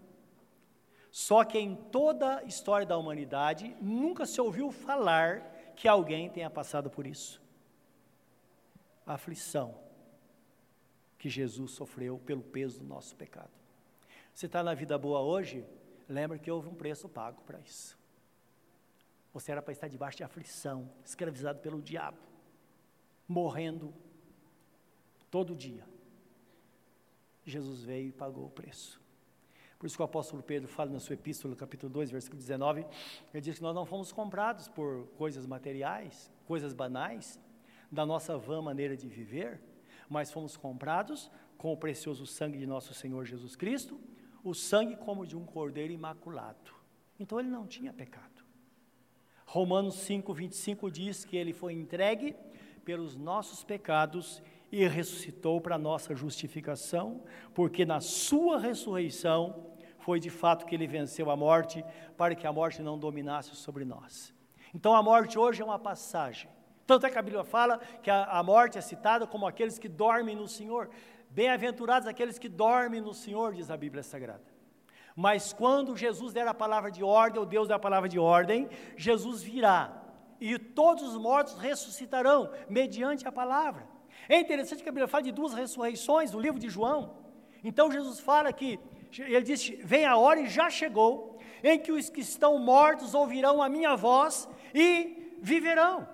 [1.12, 6.50] Só que em toda a história da humanidade, nunca se ouviu falar que alguém tenha
[6.50, 7.46] passado por isso.
[9.08, 9.88] A aflição
[11.18, 13.50] que Jesus sofreu pelo peso do nosso pecado.
[14.34, 15.66] Você está na vida boa hoje,
[16.08, 17.98] lembra que houve um preço pago para isso.
[19.34, 22.18] Você era para estar debaixo de aflição, escravizado pelo diabo,
[23.28, 23.94] morrendo
[25.32, 25.84] todo dia.
[27.46, 29.02] Jesus veio e pagou o preço.
[29.80, 32.86] Por isso que o apóstolo Pedro fala na sua epístola, capítulo 2, versículo 19,
[33.34, 37.40] ele diz que nós não fomos comprados por coisas materiais, coisas banais,
[37.92, 39.62] da nossa vã maneira de viver,
[40.10, 44.00] mas fomos comprados com o precioso sangue de nosso Senhor Jesus Cristo,
[44.44, 46.74] o sangue como de um cordeiro imaculado.
[47.20, 48.46] Então ele não tinha pecado.
[49.46, 52.36] Romanos 5, 25 diz que ele foi entregue
[52.84, 57.24] pelos nossos pecados e ressuscitou para nossa justificação,
[57.54, 61.84] porque na sua ressurreição foi de fato que ele venceu a morte,
[62.18, 64.34] para que a morte não dominasse sobre nós.
[64.74, 66.50] Então a morte hoje é uma passagem.
[66.88, 69.90] Tanto é que a Bíblia fala que a, a morte é citada como aqueles que
[69.90, 70.90] dormem no Senhor.
[71.30, 74.46] Bem-aventurados aqueles que dormem no Senhor, diz a Bíblia Sagrada.
[75.16, 78.70] Mas quando Jesus der a palavra de ordem, ou Deus der a palavra de ordem,
[78.96, 80.08] Jesus virá
[80.40, 83.88] e todos os mortos ressuscitarão mediante a palavra.
[84.30, 87.18] É interessante que a Bíblia fala de duas ressurreições no livro de João.
[87.64, 88.80] Então Jesus fala que,
[89.18, 93.62] ele diz: Vem a hora e já chegou, em que os que estão mortos ouvirão
[93.62, 96.08] a minha voz e viverão.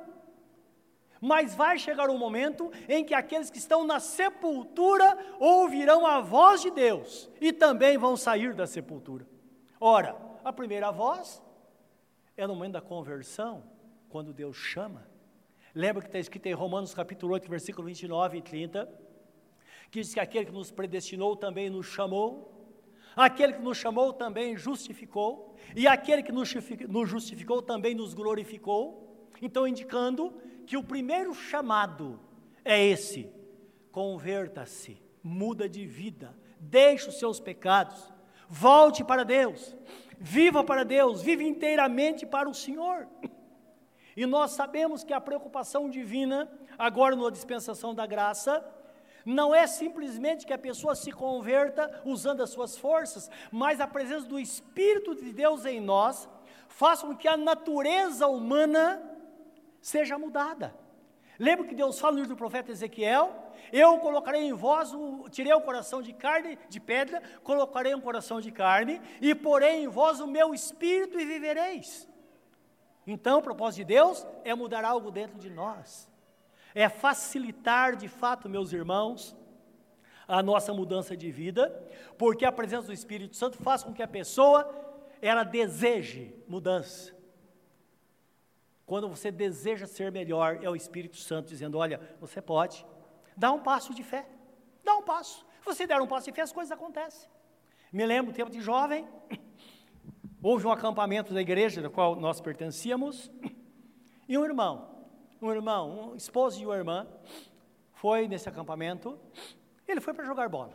[1.26, 6.62] Mas vai chegar um momento em que aqueles que estão na sepultura ouvirão a voz
[6.62, 9.26] de Deus e também vão sair da sepultura.
[9.80, 11.42] Ora, a primeira voz
[12.36, 13.64] é no momento da conversão,
[14.10, 15.08] quando Deus chama.
[15.74, 18.90] Lembra que está escrito em Romanos capítulo 8, versículo 29 e 30,
[19.90, 22.76] que diz que aquele que nos predestinou também nos chamou,
[23.16, 26.50] aquele que nos chamou também justificou, e aquele que nos
[27.10, 29.32] justificou também nos glorificou.
[29.42, 30.34] Então, indicando
[30.66, 32.20] que o primeiro chamado
[32.64, 33.30] é esse:
[33.92, 38.12] converta-se, muda de vida, deixe os seus pecados,
[38.48, 39.76] volte para Deus,
[40.18, 43.08] viva para Deus, vive inteiramente para o Senhor.
[44.16, 48.64] E nós sabemos que a preocupação divina, agora na dispensação da graça,
[49.26, 54.28] não é simplesmente que a pessoa se converta usando as suas forças, mas a presença
[54.28, 56.28] do Espírito de Deus em nós
[56.68, 59.02] faça com que a natureza humana
[59.84, 60.74] seja mudada.
[61.38, 63.52] Lembra que Deus fala no livro do profeta Ezequiel?
[63.72, 68.40] Eu colocarei em vós, o, tirei o coração de carne, de pedra, colocarei um coração
[68.40, 72.08] de carne, e porei em vós o meu espírito e vivereis.
[73.06, 76.10] Então, o propósito de Deus é mudar algo dentro de nós,
[76.74, 79.36] é facilitar de fato, meus irmãos,
[80.26, 81.70] a nossa mudança de vida,
[82.18, 84.70] porque a presença do Espírito Santo faz com que a pessoa
[85.22, 87.23] ela deseje mudança.
[88.86, 92.86] Quando você deseja ser melhor, é o Espírito Santo dizendo: Olha, você pode,
[93.36, 94.28] dá um passo de fé,
[94.84, 95.46] dá um passo.
[95.64, 97.30] Você der um passo de fé, as coisas acontecem.
[97.92, 99.08] Me lembro, tempo de jovem,
[100.44, 103.32] houve um acampamento da igreja da qual nós pertencíamos,
[104.28, 104.90] e um irmão,
[105.42, 107.08] um irmão, um esposo de uma irmã,
[107.94, 109.18] foi nesse acampamento,
[109.88, 110.74] ele foi para jogar bola.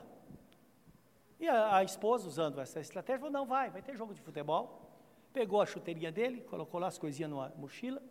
[1.38, 4.87] E a, a, esposa, usando essa estratégia, falou: não, vai, vai ter jogo de futebol
[5.38, 8.02] pegou a chuteirinha dele, colocou lá as coisinhas numa mochila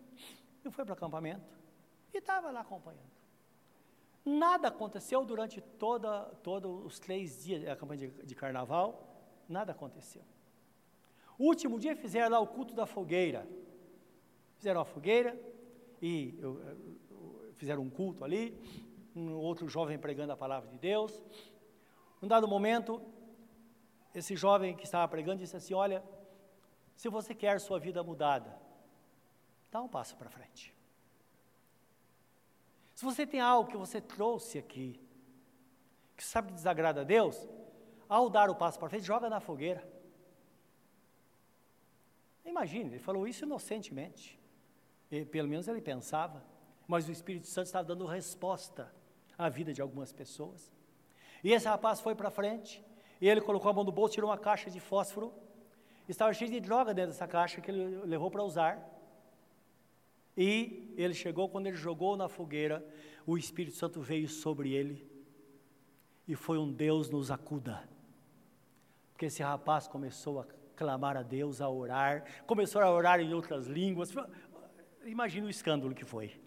[0.63, 1.45] e foi para o acampamento.
[2.13, 3.11] E estava lá acompanhando.
[4.23, 8.87] Nada aconteceu durante toda, todos os três dias da campanha de, de carnaval,
[9.47, 10.23] nada aconteceu.
[11.37, 13.45] O último dia fizeram lá o culto da fogueira.
[14.55, 15.37] Fizeram a fogueira
[16.01, 18.57] e eu, eu, fizeram um culto ali,
[19.13, 21.21] um outro jovem pregando a palavra de Deus.
[22.21, 23.01] Num dado momento,
[24.15, 26.01] esse jovem que estava pregando disse assim: Olha,
[26.97, 28.59] se você quer sua vida mudada,
[29.71, 30.73] dá um passo para frente.
[32.95, 34.99] Se você tem algo que você trouxe aqui,
[36.15, 37.47] que sabe que desagrada a Deus,
[38.09, 39.87] ao dar o passo para frente, joga na fogueira.
[42.43, 44.39] Imagine, ele falou isso inocentemente.
[45.11, 46.43] E, pelo menos ele pensava.
[46.87, 48.91] Mas o Espírito Santo estava dando resposta
[49.37, 50.73] à vida de algumas pessoas.
[51.43, 52.83] E esse rapaz foi para frente,
[53.21, 55.31] e ele colocou a mão no bolso, tirou uma caixa de fósforo
[56.07, 58.97] Estava cheio de droga dentro dessa caixa que ele levou para usar.
[60.35, 62.85] E ele chegou, quando ele jogou na fogueira,
[63.25, 65.05] o Espírito Santo veio sobre ele.
[66.27, 67.83] E foi um Deus nos acuda.
[69.11, 73.65] Porque esse rapaz começou a clamar a Deus, a orar, começou a orar em outras
[73.65, 74.13] línguas.
[75.05, 76.39] Imagina o escândalo que foi.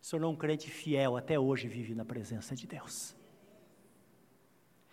[0.00, 3.14] Se tornou um crente fiel, até hoje vive na presença de Deus.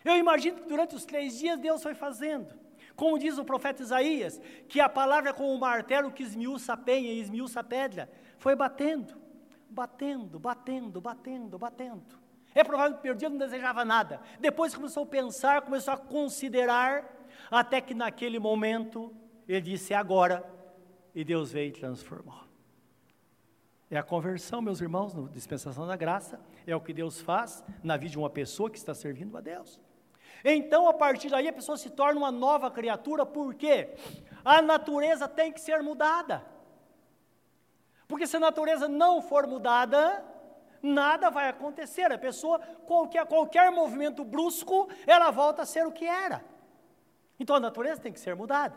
[0.05, 2.68] Eu imagino que durante os três dias Deus foi fazendo.
[2.99, 7.13] Como diz o profeta Isaías, que a palavra como um martelo que esmiuça a penha
[7.13, 8.11] e esmiuça a pedra.
[8.37, 9.15] Foi batendo,
[9.69, 12.19] batendo, batendo, batendo, batendo.
[12.53, 14.19] É provável que perdido não desejava nada.
[14.37, 17.09] Depois começou a pensar, começou a considerar,
[17.49, 19.15] até que naquele momento
[19.47, 20.43] ele disse: é agora.
[21.15, 22.43] E Deus veio e transformou.
[23.89, 27.95] É a conversão, meus irmãos, na dispensação da graça, é o que Deus faz na
[27.95, 29.79] vida de uma pessoa que está servindo a Deus.
[30.43, 33.95] Então, a partir daí, a pessoa se torna uma nova criatura, por quê?
[34.43, 36.43] A natureza tem que ser mudada.
[38.07, 40.23] Porque se a natureza não for mudada,
[40.81, 42.11] nada vai acontecer.
[42.11, 46.43] A pessoa, qualquer, qualquer movimento brusco, ela volta a ser o que era.
[47.39, 48.75] Então a natureza tem que ser mudada.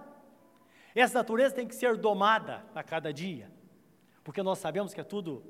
[0.94, 3.50] Essa natureza tem que ser domada a cada dia.
[4.22, 5.42] Porque nós sabemos que é tudo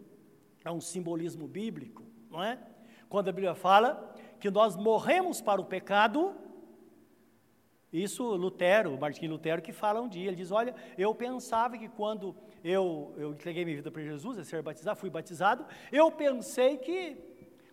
[0.65, 2.59] é um simbolismo bíblico, não é?
[3.09, 4.12] Quando a Bíblia fala
[4.43, 6.35] que nós morremos para o pecado.
[7.93, 12.35] Isso Lutero, Martim Lutero, que fala um dia, ele diz, olha, eu pensava que quando
[12.65, 17.17] eu, eu entreguei minha vida para Jesus, a ser batizado, fui batizado, eu pensei que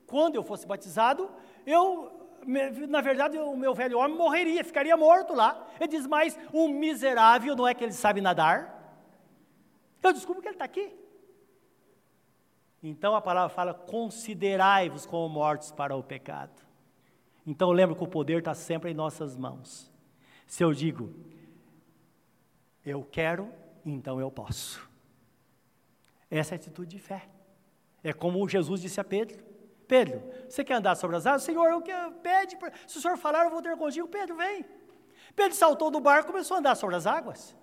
[0.05, 1.32] quando eu fosse batizado,
[1.65, 2.11] eu,
[2.88, 5.67] na verdade, o meu velho homem morreria, ficaria morto lá.
[5.80, 8.59] Ele diz, mas o miserável não é que ele sabe nadar?
[10.03, 10.93] Eu descubro que ele está aqui.
[12.82, 16.61] Então a palavra fala: considerai-vos como mortos para o pecado.
[17.45, 19.91] Então lembra que o poder está sempre em nossas mãos.
[20.45, 21.13] Se eu digo,
[22.86, 23.51] eu quero,
[23.86, 24.88] então eu posso.
[26.30, 27.27] Essa é a atitude de fé.
[28.03, 29.43] É como Jesus disse a Pedro:
[29.88, 31.43] Pedro, você quer andar sobre as águas?
[31.43, 32.57] Senhor, eu quero, pede,
[32.88, 34.07] se o senhor falar, eu vou ter contigo.
[34.07, 34.65] Pedro, vem.
[35.36, 37.55] Pedro saltou do barco e começou a andar sobre as águas.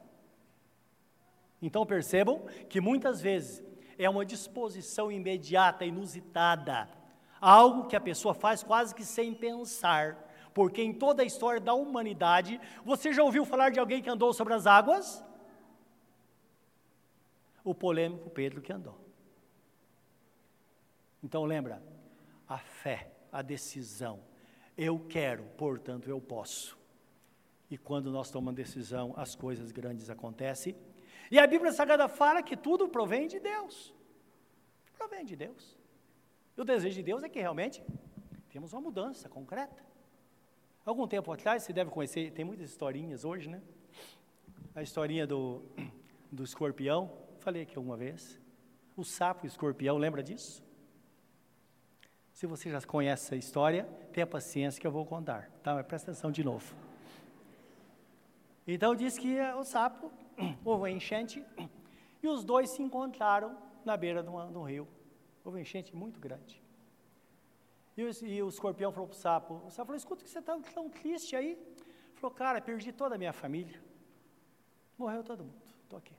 [1.62, 3.62] Então percebam que muitas vezes
[3.99, 6.89] é uma disposição imediata, inusitada,
[7.41, 10.17] algo que a pessoa faz quase que sem pensar,
[10.53, 14.33] porque em toda a história da humanidade, você já ouviu falar de alguém que andou
[14.33, 15.25] sobre as águas?
[17.65, 18.99] O polêmico Pedro que andou.
[21.23, 21.83] Então lembra,
[22.49, 24.21] a fé, a decisão,
[24.77, 26.79] eu quero, portanto eu posso.
[27.71, 30.77] E quando nós tomamos decisão, as coisas grandes acontecem.
[31.31, 33.95] E a Bíblia Sagrada fala que tudo provém de Deus.
[34.97, 35.77] Provém de Deus.
[36.57, 37.83] E o desejo de Deus é que realmente
[38.49, 39.85] temos uma mudança concreta.
[40.85, 43.61] Algum tempo atrás, você deve conhecer, tem muitas historinhas hoje, né?
[44.74, 45.62] A historinha do,
[46.31, 47.11] do escorpião,
[47.41, 48.41] falei aqui uma vez.
[48.97, 50.62] O sapo e o escorpião, lembra disso?
[52.33, 55.74] Se você já conhece essa história, tenha paciência que eu vou contar, tá?
[55.74, 56.74] Mas presta atenção de novo.
[58.66, 60.12] Então diz que o sapo,
[60.64, 61.45] houve uma enchente,
[62.22, 64.89] e os dois se encontraram na beira de, uma, de um rio.
[65.45, 66.62] Houve uma enchente muito grande.
[67.97, 70.41] E o, e o escorpião falou para o sapo, o sapo falou, escuta que você
[70.41, 71.53] está tão triste aí.
[71.53, 73.80] Ele falou, cara, perdi toda a minha família.
[74.99, 76.14] Morreu todo mundo, estou aqui.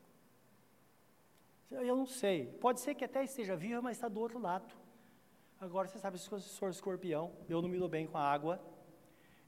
[1.69, 4.73] Eu não sei, pode ser que até esteja viva, mas está do outro lado.
[5.59, 8.61] Agora você sabe, se eu sou escorpião, eu não me dou bem com a água,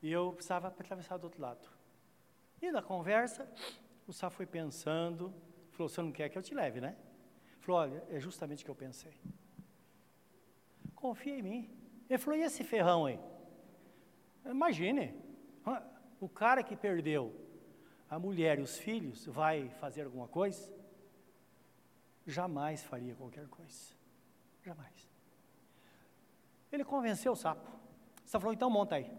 [0.02, 1.68] e eu precisava atravessar do outro lado.
[2.62, 3.50] E na conversa,
[4.10, 5.34] o sapo foi pensando,
[5.72, 6.96] falou, você não quer que eu te leve, né?
[7.60, 9.14] Falou, olha, é justamente o que eu pensei.
[10.96, 11.70] Confia em mim.
[12.10, 13.20] Ele falou, e esse ferrão aí?
[14.46, 15.14] Imagine,
[16.20, 17.34] o cara que perdeu
[18.10, 20.74] a mulher e os filhos vai fazer alguma coisa?
[22.26, 23.94] Jamais faria qualquer coisa.
[24.64, 25.10] Jamais.
[26.72, 27.70] Ele convenceu o sapo.
[28.26, 29.12] O sapo falou, então monta aí.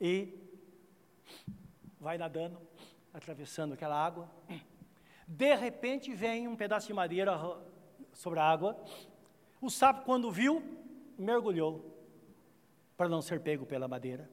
[0.00, 0.38] E
[2.00, 2.58] vai nadando,
[3.12, 4.30] atravessando aquela água.
[5.26, 7.38] De repente vem um pedaço de madeira
[8.12, 8.82] sobre a água.
[9.60, 10.62] O sapo, quando viu,
[11.18, 11.92] mergulhou
[12.96, 14.30] para não ser pego pela madeira.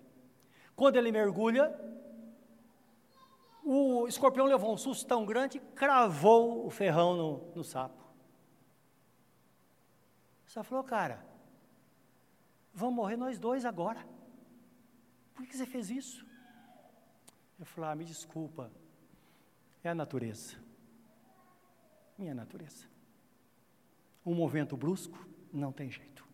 [0.75, 1.77] Quando ele mergulha,
[3.63, 8.03] o escorpião levou um susto tão grande, cravou o ferrão no, no sapo.
[10.47, 11.23] O sapo falou, cara,
[12.73, 14.05] vamos morrer nós dois agora.
[15.36, 16.28] Por que você fez isso?
[17.60, 18.72] Eu falei, ah, me desculpa,
[19.84, 20.70] é a natureza
[22.20, 22.86] minha natureza.
[24.26, 26.28] Um movimento brusco, não tem jeito.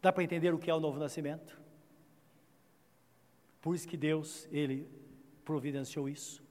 [0.00, 1.60] Dá para entender o que é o novo nascimento?
[3.60, 4.88] Por isso que Deus, Ele
[5.44, 6.42] providenciou isso.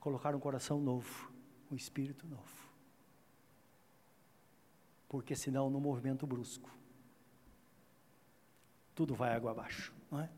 [0.00, 1.32] Colocar um coração novo,
[1.70, 2.68] um espírito novo.
[5.08, 6.68] Porque senão, no movimento brusco,
[8.94, 10.28] tudo vai água abaixo, não é?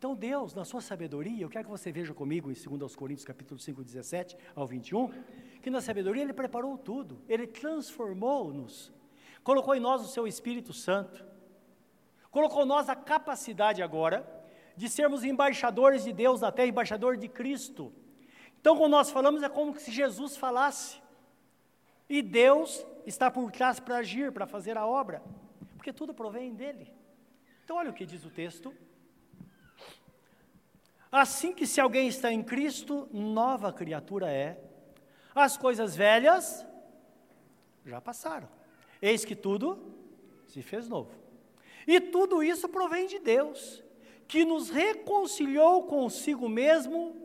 [0.00, 3.60] Então Deus, na sua sabedoria, eu quero que você veja comigo em 2 Coríntios capítulo
[3.60, 5.08] 5, 17 ao 21,
[5.60, 8.90] que na sabedoria Ele preparou tudo, Ele transformou-nos,
[9.44, 11.22] colocou em nós o seu Espírito Santo,
[12.30, 14.26] colocou em nós a capacidade agora
[14.74, 17.92] de sermos embaixadores de Deus na terra, embaixador de Cristo.
[18.58, 20.98] Então, quando nós falamos, é como se Jesus falasse,
[22.08, 25.22] e Deus está por trás para agir, para fazer a obra,
[25.76, 26.90] porque tudo provém dEle.
[27.62, 28.74] Então, olha o que diz o texto,
[31.10, 34.60] Assim que se alguém está em Cristo, nova criatura é.
[35.34, 36.66] As coisas velhas
[37.84, 38.48] já passaram.
[39.02, 39.78] Eis que tudo
[40.46, 41.10] se fez novo.
[41.86, 43.82] E tudo isso provém de Deus,
[44.28, 47.16] que nos reconciliou consigo mesmo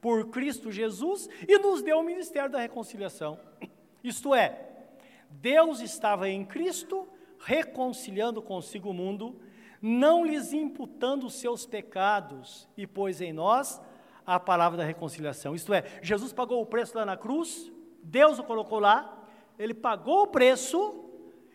[0.00, 3.40] por Cristo Jesus e nos deu o ministério da reconciliação.
[4.04, 4.68] Isto é,
[5.30, 7.08] Deus estava em Cristo
[7.38, 9.40] reconciliando consigo o mundo
[9.86, 13.80] não lhes imputando os seus pecados, e pôs em nós
[14.26, 15.54] a palavra da reconciliação.
[15.54, 17.70] Isto é, Jesus pagou o preço lá na cruz,
[18.02, 19.24] Deus o colocou lá,
[19.56, 21.04] ele pagou o preço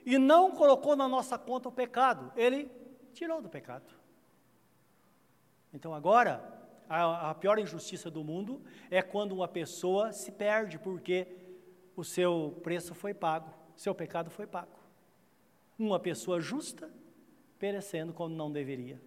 [0.06, 2.72] e não colocou na nossa conta o pecado, ele
[3.12, 3.94] tirou do pecado.
[5.74, 6.42] Então agora,
[6.88, 11.28] a, a pior injustiça do mundo é quando uma pessoa se perde porque
[11.98, 14.80] o seu preço foi pago, seu pecado foi pago.
[15.78, 17.01] Uma pessoa justa
[17.62, 19.00] perecendo quando não deveria.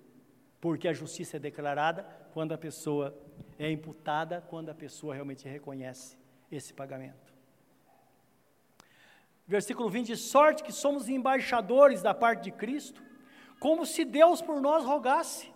[0.60, 3.12] Porque a justiça é declarada quando a pessoa
[3.58, 6.16] é imputada, quando a pessoa realmente reconhece
[6.50, 7.34] esse pagamento.
[9.44, 13.02] Versículo 20: De sorte que somos embaixadores da parte de Cristo,
[13.58, 15.52] como se Deus por nós rogasse.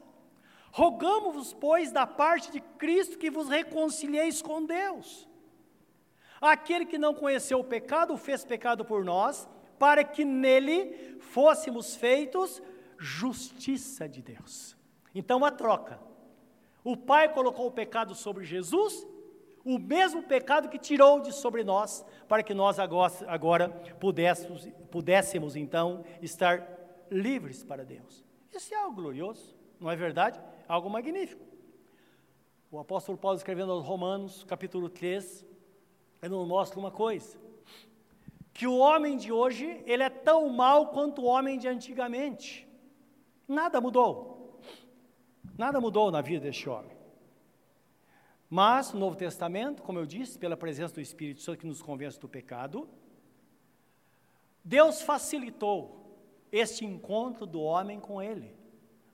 [0.73, 5.27] Rogamos-vos, pois, da parte de Cristo que vos reconcilieis com Deus.
[6.41, 12.61] Aquele que não conheceu o pecado, fez pecado por nós, para que nele fôssemos feitos
[12.99, 14.77] justiça de Deus.
[15.15, 15.99] Então, a troca.
[16.85, 19.07] O Pai colocou o pecado sobre Jesus,
[19.65, 23.69] o mesmo pecado que tirou de sobre nós, para que nós agora, agora
[24.01, 26.67] pudéssemos, pudéssemos então estar
[27.11, 28.25] livres para Deus.
[28.55, 30.41] Isso é algo glorioso, não é verdade?
[30.67, 31.45] Algo magnífico.
[32.71, 35.47] O apóstolo Paulo escrevendo aos Romanos, capítulo 3,
[36.23, 37.39] ele nos mostra uma coisa,
[38.53, 42.68] que o homem de hoje, ele é tão mau quanto o homem de antigamente.
[43.49, 44.61] Nada mudou.
[45.57, 46.97] Nada mudou na vida deste homem.
[48.51, 52.21] Mas, no Novo Testamento, como eu disse, pela presença do Espírito Santo que nos convence
[52.21, 52.89] do pecado,
[54.65, 56.17] Deus facilitou
[56.53, 58.55] este encontro do homem com Ele,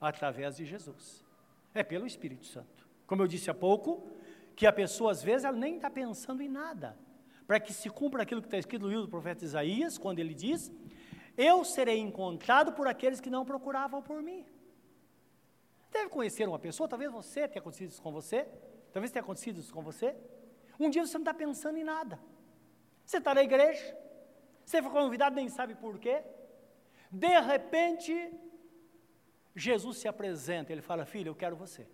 [0.01, 1.24] através de Jesus.
[1.72, 2.87] É pelo Espírito Santo.
[3.07, 4.09] Como eu disse há pouco,
[4.55, 6.97] que a pessoa, às vezes, ela nem está pensando em nada.
[7.47, 10.32] Para que se cumpra aquilo que está escrito no livro do profeta Isaías, quando ele
[10.32, 10.72] diz:
[11.37, 14.47] Eu serei encontrado por aqueles que não procuravam por mim.
[15.91, 18.47] Deve conhecer uma pessoa, talvez você tenha acontecido isso com você,
[18.93, 20.16] talvez tenha acontecido isso com você.
[20.78, 22.18] Um dia você não está pensando em nada.
[23.05, 23.97] Você está na igreja,
[24.64, 26.22] você foi convidado, nem sabe por quê.
[27.11, 28.32] De repente,
[29.55, 31.87] Jesus se apresenta, ele fala: Filho, eu quero você.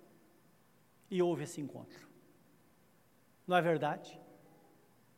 [1.10, 2.08] E houve esse encontro.
[3.46, 4.18] Não é verdade?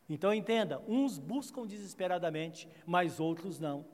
[0.09, 3.85] Então entenda: uns buscam desesperadamente, mas outros não.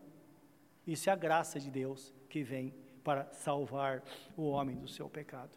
[0.88, 2.74] Isso é a graça de Deus que vem
[3.04, 4.02] para salvar
[4.34, 5.50] o homem do seu pecado.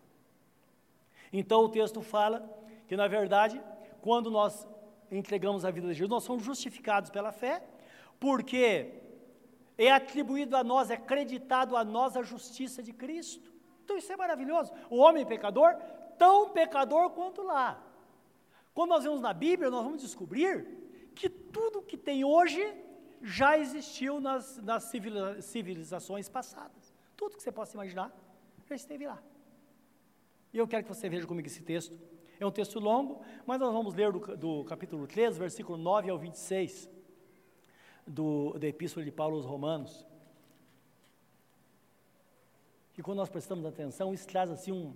[1.31, 2.37] Então o texto fala
[2.85, 3.61] que, na verdade,
[4.01, 4.67] quando nós
[5.09, 7.63] entregamos a vida de Jesus, nós somos justificados pela fé,
[8.19, 8.93] porque
[9.77, 13.53] é atribuído a nós, é acreditado a nós a justiça de Cristo.
[13.85, 14.73] Então isso é maravilhoso.
[14.89, 15.75] O homem pecador,
[16.17, 17.81] tão pecador quanto lá.
[18.73, 20.67] Quando nós vemos na Bíblia, nós vamos descobrir
[21.15, 22.61] que tudo que tem hoje
[23.21, 24.91] já existiu nas, nas
[25.41, 26.93] civilizações passadas.
[27.15, 28.11] Tudo que você possa imaginar
[28.67, 29.21] já esteve lá.
[30.53, 31.97] E eu quero que você veja comigo esse texto.
[32.39, 36.17] É um texto longo, mas nós vamos ler do, do capítulo 13, versículo 9 ao
[36.17, 36.89] 26,
[38.05, 40.05] do, da Epístola de Paulo aos Romanos.
[42.97, 44.95] E quando nós prestamos atenção, isso traz assim um,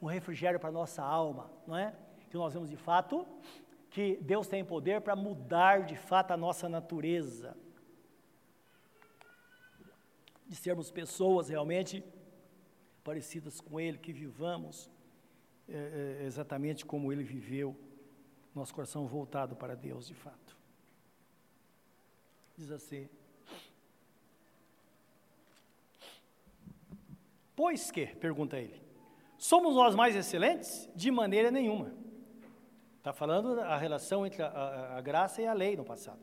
[0.00, 1.94] um refrigério para a nossa alma, não é?
[2.32, 3.26] que nós vemos de fato
[3.92, 7.54] que Deus tem poder para mudar de fato a nossa natureza.
[10.46, 12.02] De sermos pessoas realmente
[13.04, 14.90] parecidas com Ele, que vivamos
[15.68, 17.76] é, é, exatamente como Ele viveu,
[18.54, 20.56] nosso coração voltado para Deus de fato.
[22.56, 23.10] Diz assim:
[27.54, 28.80] Pois que, pergunta ele,
[29.36, 30.88] somos nós mais excelentes?
[30.96, 32.01] De maneira nenhuma.
[33.02, 36.20] Está falando a relação entre a, a, a, graça e a lei no passado.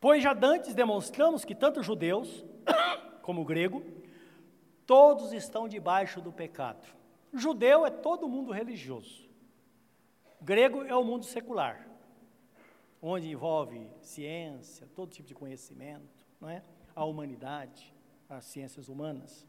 [0.00, 2.42] Pois já dantes demonstramos que tanto judeus
[3.20, 3.84] como grego,
[4.86, 6.82] todos estão debaixo do pecado.
[7.30, 9.28] Judeu é todo mundo religioso.
[10.40, 11.86] Grego é o mundo secular,
[13.02, 16.62] onde envolve ciência, todo tipo de conhecimento, não é?
[16.94, 17.94] a humanidade,
[18.30, 19.46] as ciências humanas.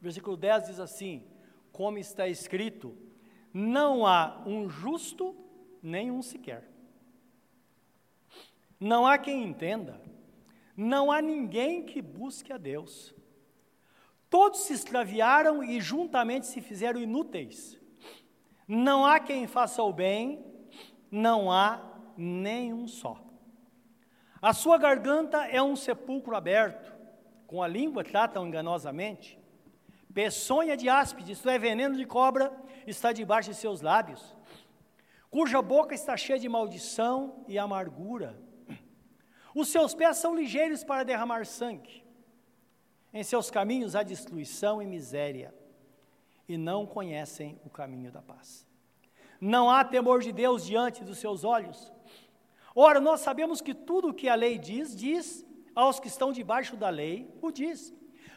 [0.00, 1.26] Versículo 10 diz assim:
[1.70, 2.96] Como está escrito,
[3.54, 5.36] não há um justo,
[5.80, 6.68] nem um sequer.
[8.80, 10.00] Não há quem entenda,
[10.76, 13.14] não há ninguém que busque a Deus.
[14.28, 17.78] Todos se extraviaram e juntamente se fizeram inúteis.
[18.66, 20.44] Não há quem faça o bem,
[21.08, 21.80] não há
[22.16, 23.24] nenhum só.
[24.42, 26.92] A sua garganta é um sepulcro aberto,
[27.46, 29.38] com a língua tratam enganosamente.
[30.14, 32.56] Peçonha de áspide, isto é, veneno de cobra,
[32.86, 34.34] está debaixo de seus lábios,
[35.28, 38.40] cuja boca está cheia de maldição e amargura.
[39.52, 42.04] Os seus pés são ligeiros para derramar sangue.
[43.12, 45.52] Em seus caminhos há destruição e miséria,
[46.48, 48.64] e não conhecem o caminho da paz.
[49.40, 51.92] Não há temor de Deus diante dos seus olhos.
[52.72, 55.44] Ora, nós sabemos que tudo o que a lei diz, diz
[55.74, 57.92] aos que estão debaixo da lei, o diz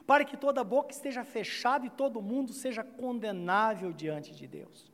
[0.07, 4.89] para que toda boca esteja fechada e todo mundo seja condenável diante de Deus.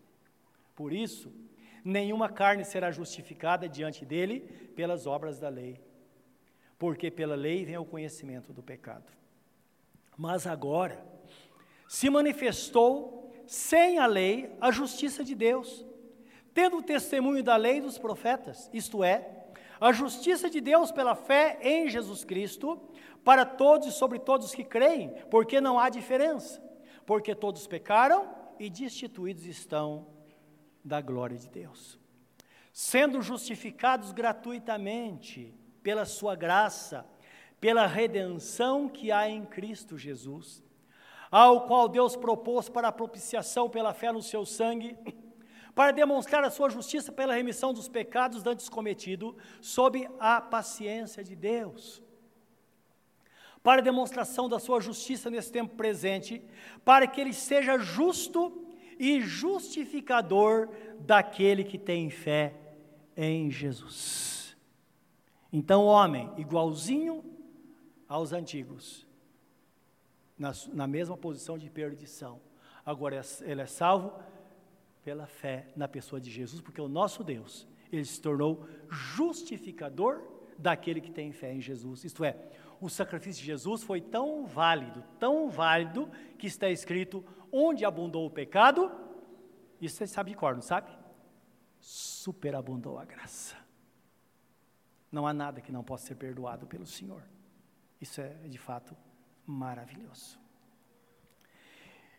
[0.76, 1.32] Por isso,
[1.86, 4.39] nenhuma carne será justificada diante dele
[4.76, 5.80] pelas obras da lei,
[6.80, 9.05] porque pela lei vem o conhecimento do pecado.
[10.18, 11.05] Mas agora
[11.88, 15.86] se manifestou sem a lei a justiça de Deus,
[16.55, 19.42] tendo o testemunho da lei dos profetas, isto é,
[19.80, 22.80] a justiça de Deus pela fé em Jesus Cristo,
[23.24, 26.61] para todos e sobre todos que creem, porque não há diferença,
[27.05, 30.07] porque todos pecaram e destituídos estão
[30.84, 31.99] da glória de Deus.
[32.71, 37.05] Sendo justificados gratuitamente pela sua graça,
[37.59, 40.63] pela redenção que há em Cristo Jesus,
[41.32, 44.97] ao qual Deus propôs para a propiciação pela fé no seu sangue,
[45.76, 51.36] para demonstrar a sua justiça pela remissão dos pecados antes cometidos, sob a paciência de
[51.36, 52.01] Deus.
[53.61, 56.43] Para demonstração da sua justiça nesse tempo presente,
[56.84, 58.67] para que ele seja justo
[58.99, 60.69] e justificador
[60.99, 62.55] daquele que tem fé
[63.15, 64.55] em Jesus.
[65.51, 67.24] Então, homem, igualzinho
[68.07, 69.07] aos antigos,
[70.38, 72.41] na, na mesma posição de perdição.
[72.86, 74.13] Agora ele é salvo
[75.03, 80.21] pela fé na pessoa de Jesus, porque o nosso Deus, ele se tornou justificador
[80.57, 82.03] daquele que tem fé em Jesus.
[82.03, 82.37] Isto é,
[82.79, 88.31] o sacrifício de Jesus foi tão válido, tão válido, que está escrito: onde abundou o
[88.31, 88.91] pecado,
[89.79, 90.91] isso você sabe de cor, não sabe?
[91.79, 93.57] Superabundou a graça.
[95.11, 97.23] Não há nada que não possa ser perdoado pelo Senhor.
[98.01, 98.95] Isso é de fato
[99.45, 100.39] maravilhoso.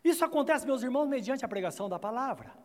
[0.05, 2.64] Isso acontece, meus irmãos, mediante a pregação da palavra.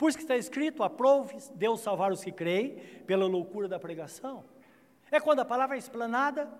[0.00, 2.76] Por isso que está escrito: aprove Deus salvar os que creem,
[3.06, 4.42] pela loucura da pregação.
[5.10, 6.50] É quando a palavra é explanada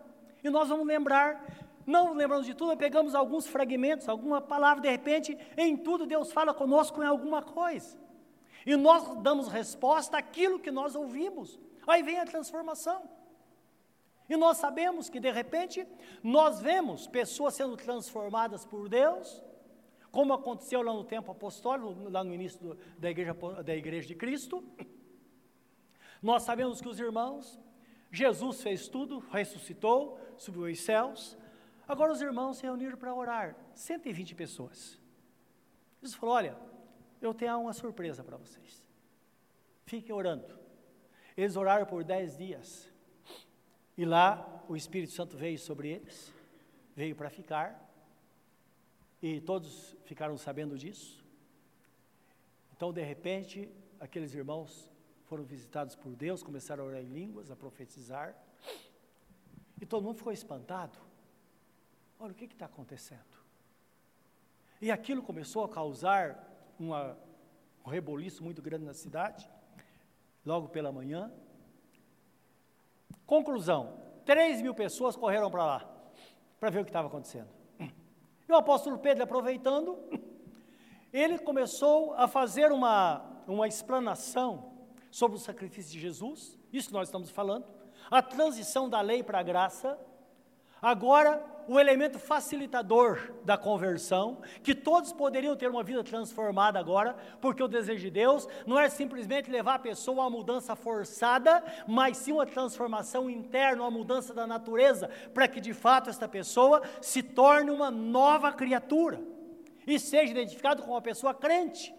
[0.45, 1.43] e nós vamos lembrar,
[1.87, 6.53] não lembramos de tudo, pegamos alguns fragmentos, alguma palavra, de repente, em tudo Deus fala
[6.53, 7.99] conosco em alguma coisa.
[8.67, 11.59] E nós damos resposta àquilo que nós ouvimos.
[11.87, 13.09] Aí vem a transformação.
[14.29, 15.89] E nós sabemos que, de repente,
[16.23, 19.43] nós vemos pessoas sendo transformadas por Deus,
[20.11, 23.35] como aconteceu lá no tempo apostólico, lá no início do, da, igreja,
[23.65, 24.65] da igreja de Cristo.
[26.23, 27.59] Nós sabemos que os irmãos,
[28.11, 31.39] Jesus fez tudo, ressuscitou, subiu aos céus.
[31.87, 35.01] Agora os irmãos se reuniram para orar, 120 pessoas.
[36.01, 36.57] Jesus falou: Olha,
[37.21, 38.85] eu tenho uma surpresa para vocês.
[39.85, 40.59] Fiquem orando.
[41.37, 42.93] Eles oraram por dez dias.
[43.97, 46.33] E lá o Espírito Santo veio sobre eles,
[46.95, 47.90] veio para ficar,
[49.23, 51.25] e todos ficaram sabendo disso.
[52.77, 53.69] Então, de repente,
[53.99, 54.91] aqueles irmãos
[55.25, 58.35] foram visitados por Deus, começaram a orar em línguas, a profetizar,
[59.81, 60.99] e todo mundo ficou espantado.
[62.19, 63.21] Olha o que está acontecendo.
[64.81, 67.17] E aquilo começou a causar uma,
[67.85, 69.49] um reboliço muito grande na cidade,
[70.45, 71.31] logo pela manhã,
[73.31, 73.97] Conclusão:
[74.27, 75.89] 3 mil pessoas correram para lá,
[76.59, 77.49] para ver o que estava acontecendo.
[78.51, 79.97] E o apóstolo Pedro, aproveitando,
[81.13, 84.73] ele começou a fazer uma, uma explanação
[85.09, 87.65] sobre o sacrifício de Jesus, isso que nós estamos falando,
[88.11, 89.97] a transição da lei para a graça,
[90.83, 97.63] Agora, o elemento facilitador da conversão, que todos poderiam ter uma vida transformada agora, porque
[97.63, 102.17] o desejo de Deus não é simplesmente levar a pessoa a uma mudança forçada, mas
[102.17, 107.23] sim uma transformação interna, uma mudança da natureza, para que de fato esta pessoa se
[107.23, 109.21] torne uma nova criatura
[109.87, 111.95] e seja identificado como uma pessoa crente.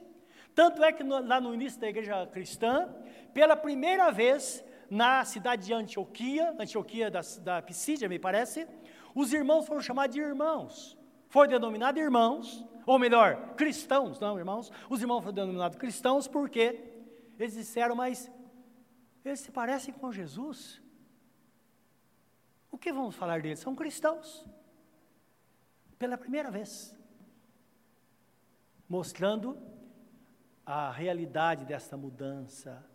[0.53, 2.93] Tanto é que no, lá no início da igreja cristã,
[3.33, 8.67] pela primeira vez, na cidade de Antioquia, Antioquia da, da Pisídia, me parece,
[9.13, 10.97] os irmãos foram chamados de irmãos.
[11.27, 14.71] Foi denominado irmãos, ou melhor, cristãos, não irmãos.
[14.89, 16.83] Os irmãos foram denominados cristãos porque
[17.39, 18.29] eles disseram, mas
[19.23, 20.81] eles se parecem com Jesus.
[22.71, 23.59] O que vamos falar deles?
[23.59, 24.45] São cristãos.
[25.97, 26.97] Pela primeira vez.
[28.87, 29.57] Mostrando
[30.65, 32.85] a realidade dessa mudança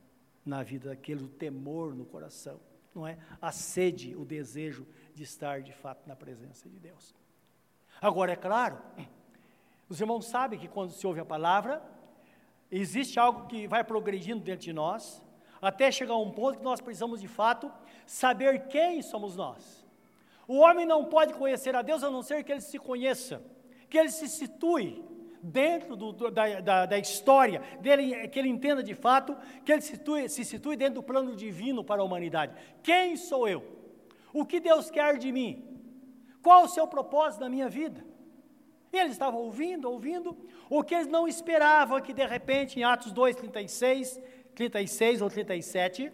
[0.45, 2.61] na vida daqueles, o temor no coração,
[2.95, 3.19] não é?
[3.41, 4.87] A sede, o desejo
[5.17, 7.15] de estar de fato na presença de Deus.
[8.03, 8.79] Agora, é claro,
[9.89, 11.83] os irmãos sabem que quando se ouve a palavra,
[12.71, 15.23] existe algo que vai progredindo dentro de nós,
[15.61, 17.73] até chegar a um ponto que nós precisamos de fato
[18.05, 19.87] saber quem somos nós.
[20.47, 23.43] O homem não pode conhecer a Deus a não ser que ele se conheça,
[23.89, 25.03] que ele se situe
[25.43, 30.29] dentro do, da, da, da, história, dele, que ele entenda de fato, que ele situe,
[30.29, 32.55] se situe dentro do plano divino para a humanidade.
[32.83, 33.86] Quem sou eu?
[34.41, 35.53] O que Deus quer de mim?
[36.43, 38.05] Qual o seu propósito na minha vida?
[38.93, 40.37] E eles estavam ouvindo, ouvindo,
[40.69, 44.21] o que eles não esperavam que de repente, em Atos 2, 36,
[44.55, 46.13] 36 ou 37,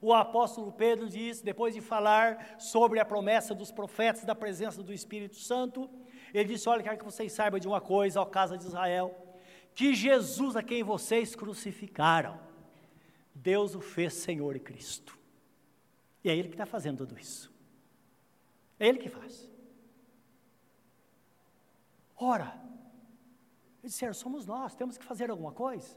[0.00, 4.92] o apóstolo Pedro diz, depois de falar sobre a promessa dos profetas da presença do
[5.00, 5.90] Espírito Santo,
[6.32, 9.14] ele disse: Olha, quero que vocês saibam de uma coisa, ó casa de Israel,
[9.74, 12.40] que Jesus a quem vocês crucificaram,
[13.34, 15.19] Deus o fez Senhor e Cristo.
[16.22, 17.52] E é Ele que está fazendo tudo isso.
[18.78, 19.50] É Ele que faz.
[22.16, 22.54] Ora,
[23.82, 25.96] eles disseram: somos nós, temos que fazer alguma coisa.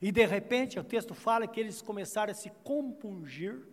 [0.00, 3.66] E de repente o texto fala que eles começaram a se compungir.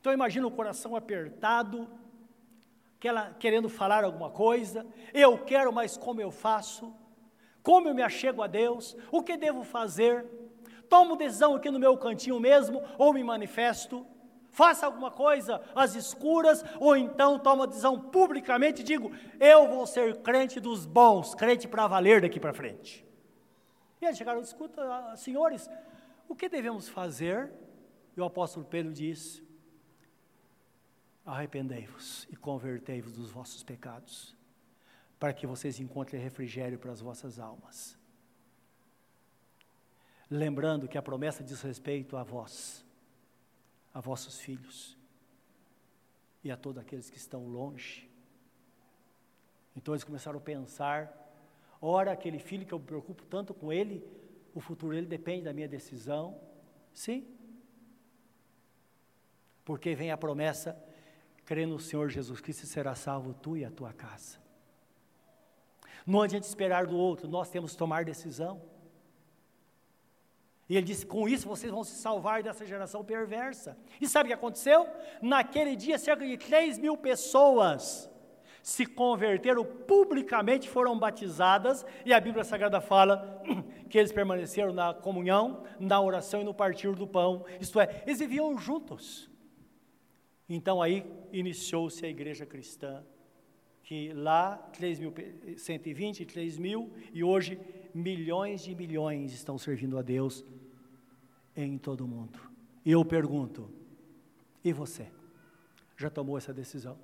[0.00, 1.88] Então imagina o coração apertado,
[3.40, 4.86] querendo falar alguma coisa.
[5.12, 6.94] Eu quero, mas como eu faço?
[7.62, 8.96] Como eu me achego a Deus?
[9.10, 10.24] O que devo fazer?
[10.88, 14.06] Tomo decisão aqui no meu cantinho mesmo ou me manifesto?
[14.54, 20.22] Faça alguma coisa às escuras, ou então toma decisão publicamente e digo: eu vou ser
[20.22, 23.04] crente dos bons, crente para valer daqui para frente.
[24.00, 25.68] E eles chegaram, escuta, senhores,
[26.28, 27.52] o que devemos fazer?
[28.16, 29.42] E o apóstolo Pedro diz:
[31.26, 34.36] arrependei-vos e convertei-vos dos vossos pecados,
[35.18, 37.98] para que vocês encontrem refrigério para as vossas almas.
[40.30, 42.83] Lembrando que a promessa diz respeito a vós
[43.94, 44.98] a vossos filhos
[46.42, 48.10] e a todos aqueles que estão longe.
[49.76, 51.10] Então eles começaram a pensar:
[51.80, 54.04] ora, aquele filho que eu me preocupo tanto com ele,
[54.52, 56.38] o futuro dele depende da minha decisão.
[56.92, 57.26] Sim.
[59.64, 60.76] Porque vem a promessa:
[61.44, 64.42] crê no Senhor Jesus Cristo e será salvo tu e a tua casa.
[66.06, 68.60] Não adianta esperar do outro, nós temos que tomar decisão.
[70.68, 73.76] E ele disse: com isso vocês vão se salvar dessa geração perversa.
[74.00, 74.86] E sabe o que aconteceu?
[75.20, 78.10] Naquele dia, cerca de 3 mil pessoas
[78.62, 83.42] se converteram publicamente, foram batizadas, e a Bíblia Sagrada fala
[83.90, 88.20] que eles permaneceram na comunhão, na oração e no partir do pão, isto é, eles
[88.20, 89.30] viviam juntos.
[90.48, 93.04] Então aí iniciou-se a igreja cristã,
[93.82, 95.14] que lá 3 mil,
[95.58, 97.60] 120, 3 mil, e hoje
[97.94, 100.44] milhões de milhões estão servindo a Deus
[101.54, 102.38] em todo o mundo.
[102.84, 103.70] E eu pergunto:
[104.64, 105.10] e você?
[105.96, 106.98] Já tomou essa decisão?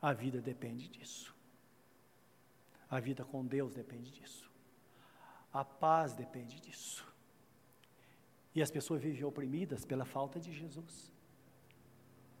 [0.00, 1.34] A vida depende disso.
[2.88, 4.48] A vida com Deus depende disso.
[5.52, 7.06] A paz depende disso.
[8.54, 11.12] E as pessoas vivem oprimidas pela falta de Jesus.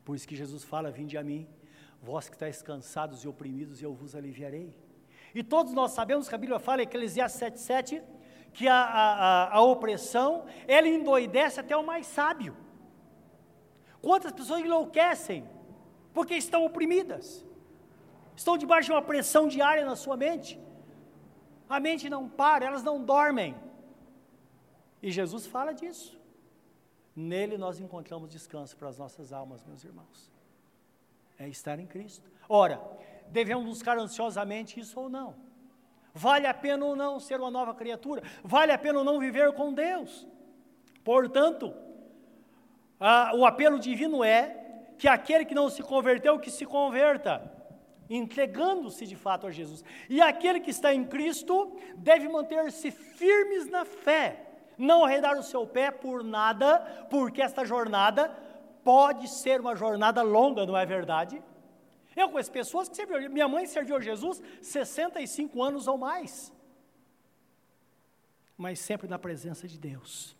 [0.04, 1.48] Por isso que Jesus fala: Vinde a mim,
[2.02, 4.74] Vós que estáis cansados e oprimidos, eu vos aliviarei.
[5.34, 8.02] E todos nós sabemos que a Bíblia fala Eclesiastes 7,7
[8.52, 12.56] que a, a, a, opressão, ela endoidece até o mais sábio.
[14.00, 15.46] Quantas pessoas enlouquecem
[16.14, 17.44] porque estão oprimidas,
[18.34, 20.58] estão debaixo de uma pressão diária na sua mente,
[21.68, 23.54] a mente não para, elas não dormem.
[25.02, 26.18] E Jesus fala disso.
[27.14, 30.37] Nele nós encontramos descanso para as nossas almas, meus irmãos
[31.38, 32.30] é estar em Cristo.
[32.48, 32.80] Ora,
[33.28, 35.34] devemos buscar ansiosamente isso ou não?
[36.12, 38.22] Vale a pena ou não ser uma nova criatura?
[38.42, 40.26] Vale a pena ou não viver com Deus?
[41.04, 41.72] Portanto,
[42.98, 44.56] a, o apelo divino é
[44.98, 47.52] que aquele que não se converteu, que se converta,
[48.10, 49.84] entregando-se de fato a Jesus.
[50.08, 54.44] E aquele que está em Cristo deve manter-se firmes na fé,
[54.76, 58.34] não arredar o seu pé por nada, porque esta jornada
[58.84, 61.42] pode ser uma jornada longa, não é verdade?
[62.16, 66.52] Eu conheço pessoas que serviram, minha mãe serviu a Jesus 65 anos ou mais,
[68.56, 70.36] mas sempre na presença de Deus.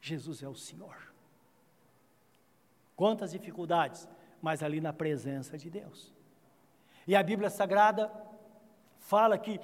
[0.00, 1.12] Jesus é o Senhor.
[2.94, 4.08] Quantas dificuldades,
[4.40, 6.14] mas ali na presença de Deus.
[7.06, 8.10] E a Bíblia Sagrada
[8.98, 9.60] fala que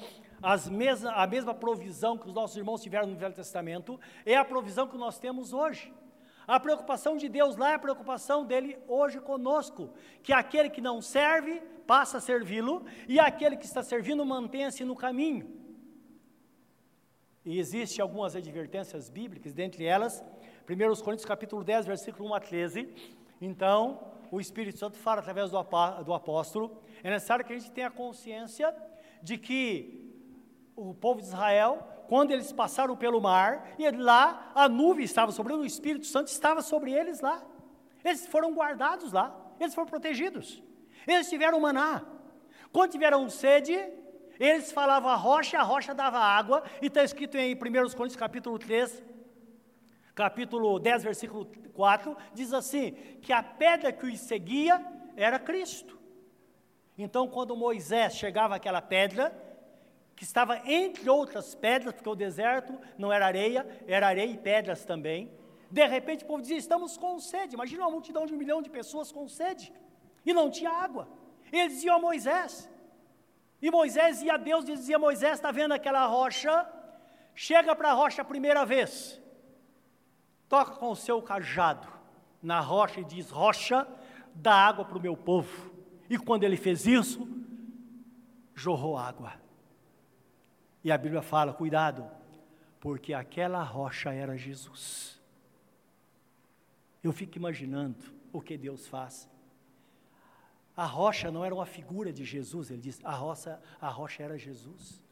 [0.71, 4.89] mesma, a mesma provisão que os nossos irmãos tiveram no Velho Testamento é a provisão
[4.89, 5.93] que nós temos hoje.
[6.47, 9.91] A preocupação de Deus lá é a preocupação dele hoje conosco,
[10.23, 14.97] que aquele que não serve passa a servi-lo e aquele que está servindo mantenha-se no
[14.97, 15.63] caminho.
[17.45, 20.23] E existem algumas advertências bíblicas, dentre elas,
[20.69, 22.89] 1 Coríntios capítulo 10, versículo 1 a 13.
[23.41, 25.61] Então, o Espírito Santo fala através do,
[26.05, 28.75] do apóstolo, é necessário que a gente tenha consciência
[29.23, 30.03] de que
[30.75, 35.53] o povo de Israel quando eles passaram pelo mar, e lá a nuvem estava sobre
[35.53, 37.43] eles, o Espírito Santo estava sobre eles lá.
[38.05, 40.63] Eles foram guardados lá, eles foram protegidos.
[41.07, 42.05] Eles tiveram maná.
[42.73, 43.73] Quando tiveram sede,
[44.39, 48.59] eles falavam a rocha, a rocha dava água, e está escrito em 1 Coríntios capítulo
[48.59, 49.03] 3,
[50.15, 54.85] capítulo 10, versículo 4, diz assim: que a pedra que os seguia
[55.17, 55.99] era Cristo.
[56.97, 59.52] Então, quando Moisés chegava àquela pedra,
[60.17, 64.85] que estava entre outras pedras, porque o deserto não era areia, era areia e pedras
[64.85, 65.31] também.
[65.71, 67.55] De repente o povo dizia: Estamos com sede.
[67.55, 69.73] Imagina uma multidão de um milhão de pessoas com sede.
[70.25, 71.09] E não tinha água.
[71.51, 72.69] Eles diziam a Moisés.
[73.61, 76.67] E Moisés ia a Deus e dizia: Moisés, está vendo aquela rocha?
[77.35, 79.21] Chega para a rocha a primeira vez.
[80.49, 81.89] toca com o seu cajado
[82.43, 83.87] na rocha e diz: Rocha,
[84.35, 85.73] dá água para o meu povo.
[86.11, 87.27] E quando ele fez isso,
[88.55, 89.42] jorrou água.
[90.85, 92.09] E a Bíblia fala: cuidado,
[92.81, 95.21] porque aquela rocha era Jesus.
[97.03, 97.97] Eu fico imaginando
[98.33, 99.29] o que Deus faz.
[100.77, 104.39] A rocha não era uma figura de Jesus, ele diz, a rocha, a rocha era
[104.39, 105.03] Jesus.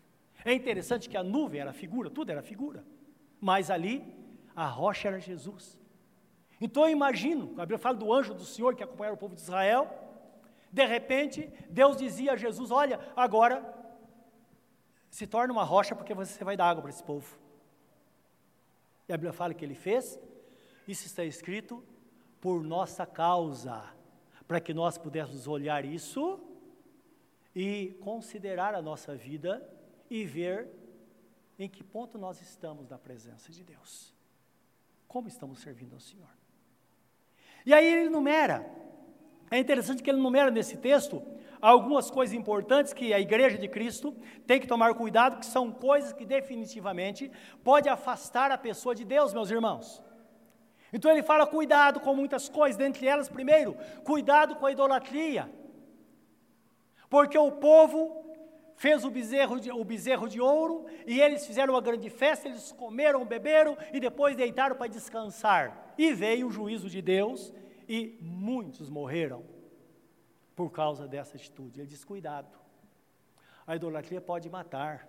[0.45, 2.83] É interessante que a nuvem era figura, tudo era figura.
[3.41, 4.03] Mas ali,
[4.57, 5.79] a rocha era Jesus.
[6.61, 9.41] Então eu imagino, a Bíblia fala do anjo do Senhor que acompanhava o povo de
[9.43, 9.89] Israel.
[10.73, 13.80] De repente, Deus dizia a Jesus: Olha, agora
[15.11, 17.37] se torna uma rocha porque você vai dar água para esse povo.
[19.09, 20.19] E a Bíblia fala que ele fez,
[20.87, 21.85] isso está escrito
[22.41, 23.83] por nossa causa,
[24.47, 26.41] para que nós pudéssemos olhar isso
[27.55, 29.69] e considerar a nossa vida
[30.09, 30.69] e ver
[31.59, 34.15] em que ponto nós estamos na presença de Deus.
[35.07, 36.31] Como estamos servindo ao Senhor.
[37.67, 38.65] E aí ele numera.
[39.51, 41.23] É interessante que ele numera nesse texto
[41.61, 44.15] algumas coisas importantes que a igreja de Cristo
[44.47, 47.31] tem que tomar cuidado, que são coisas que definitivamente
[47.63, 50.03] pode afastar a pessoa de Deus, meus irmãos.
[50.93, 55.51] Então ele fala cuidado com muitas coisas, dentre elas, primeiro, cuidado com a idolatria.
[57.09, 58.25] Porque o povo
[58.77, 62.73] fez o bezerro, de, o bezerro de ouro e eles fizeram uma grande festa, eles
[62.73, 65.95] comeram, beberam e depois deitaram para descansar.
[65.99, 67.53] E veio o juízo de Deus
[67.93, 69.45] e muitos morreram
[70.55, 71.81] por causa dessa atitude.
[71.81, 72.57] Ele diz: cuidado,
[73.67, 75.09] a idolatria pode matar.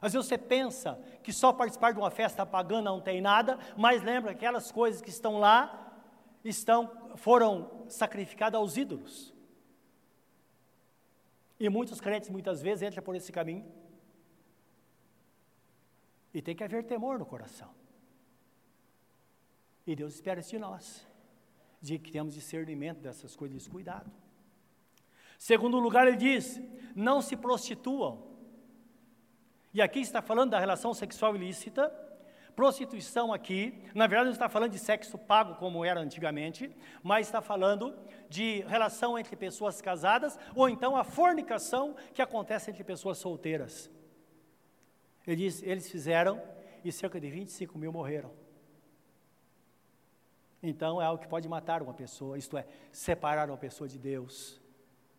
[0.00, 4.02] Às vezes você pensa que só participar de uma festa pagã não tem nada, mas
[4.02, 5.96] lembra que aquelas coisas que estão lá
[6.44, 9.32] estão, foram sacrificadas aos ídolos.
[11.60, 13.72] E muitos crentes muitas vezes entram por esse caminho.
[16.34, 17.72] E tem que haver temor no coração.
[19.86, 21.06] E Deus espera isso de nós,
[21.82, 24.10] de que temos discernimento dessas coisas, cuidado.
[25.36, 26.60] Segundo lugar, ele diz:
[26.94, 28.30] não se prostituam.
[29.74, 31.92] E aqui está falando da relação sexual ilícita.
[32.54, 36.70] Prostituição aqui, na verdade não está falando de sexo pago como era antigamente,
[37.02, 42.84] mas está falando de relação entre pessoas casadas ou então a fornicação que acontece entre
[42.84, 43.90] pessoas solteiras.
[45.26, 46.42] Ele diz, eles fizeram
[46.84, 48.41] e cerca de 25 mil morreram.
[50.62, 54.60] Então é algo que pode matar uma pessoa, isto é, separar uma pessoa de Deus.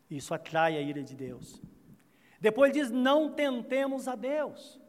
[0.09, 1.61] Isso atrai a ira de Deus.
[2.39, 4.79] Depois diz: não tentemos a Deus.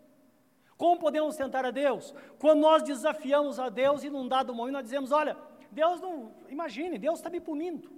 [0.76, 2.14] Como podemos tentar a Deus?
[2.38, 5.36] Quando nós desafiamos a Deus e num dado momento nós dizemos: olha,
[5.70, 7.90] Deus não, imagine, Deus está me punindo.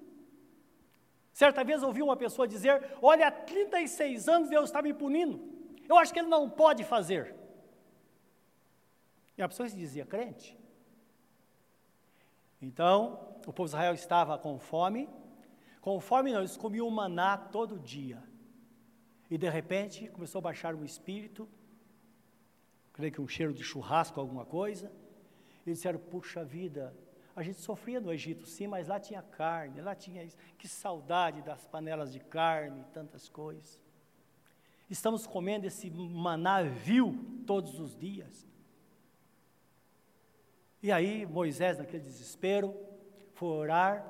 [1.32, 5.40] Certa vez ouvi uma pessoa dizer: olha, há 36 anos Deus está me punindo.
[5.86, 7.34] Eu acho que Ele não pode fazer.
[9.36, 10.59] E a pessoa se dizia crente.
[12.61, 15.09] Então, o povo de Israel estava com fome.
[15.80, 18.22] Com fome não, eles comiam maná todo dia.
[19.30, 21.48] E de repente começou a baixar um espírito,
[22.92, 24.90] creio que um cheiro de churrasco, alguma coisa.
[25.66, 26.96] E disseram: Puxa vida,
[27.34, 30.36] a gente sofria no Egito, sim, mas lá tinha carne, lá tinha isso.
[30.57, 33.80] Que saudade das panelas de carne, tantas coisas.
[34.88, 38.46] Estamos comendo esse maná vil todos os dias.
[40.87, 42.72] E aí Moisés, naquele desespero,
[43.34, 44.07] foi orar.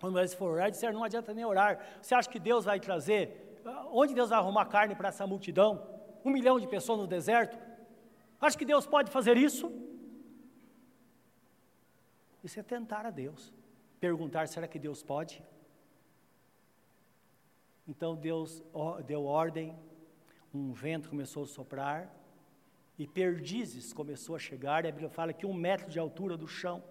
[0.00, 1.78] Quando Moisés foi orar, disseram: Não adianta nem orar.
[2.00, 3.60] Você acha que Deus vai trazer
[3.92, 5.86] onde Deus vai arrumar carne para essa multidão?
[6.24, 7.58] Um milhão de pessoas no deserto?
[8.40, 9.70] Acho que Deus pode fazer isso?
[12.42, 13.52] Isso é tentar a Deus.
[14.00, 15.44] Perguntar: será que Deus pode?
[17.86, 18.62] Então Deus
[19.04, 19.78] deu ordem,
[20.54, 22.10] um vento começou a soprar,
[23.00, 26.46] e perdizes começou a chegar, e a Bíblia fala que um metro de altura do
[26.46, 26.84] chão,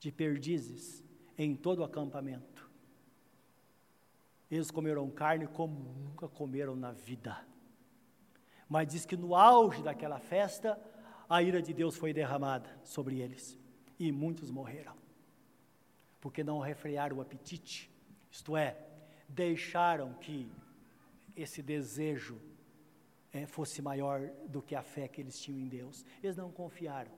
[0.00, 1.04] de perdizes,
[1.36, 2.70] em todo o acampamento.
[4.50, 7.46] Eles comeram carne como nunca comeram na vida.
[8.66, 10.80] Mas diz que no auge daquela festa,
[11.28, 13.58] a ira de Deus foi derramada sobre eles.
[13.98, 14.96] E muitos morreram.
[16.18, 17.90] Porque não refrearam o apetite.
[18.30, 18.78] Isto é,
[19.28, 20.50] deixaram que
[21.36, 22.40] esse desejo
[23.32, 26.04] é, fosse maior do que a fé que eles tinham em Deus.
[26.22, 27.10] Eles não confiaram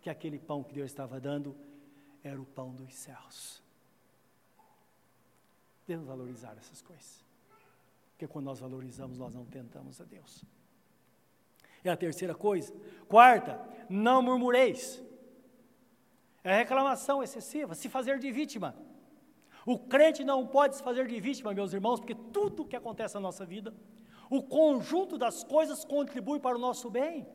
[0.00, 1.56] que aquele pão que Deus estava dando
[2.22, 3.62] era o pão dos céus.
[5.86, 7.24] Devemos valorizar essas coisas.
[8.12, 10.44] Porque quando nós valorizamos, nós não tentamos a Deus.
[11.84, 12.72] É a terceira coisa.
[13.08, 15.02] Quarta, não murmureis.
[16.42, 18.74] É reclamação excessiva, se fazer de vítima.
[19.64, 23.14] O crente não pode se fazer de vítima, meus irmãos, porque tudo o que acontece
[23.14, 23.74] na nossa vida,
[24.30, 27.26] o conjunto das coisas contribui para o nosso bem.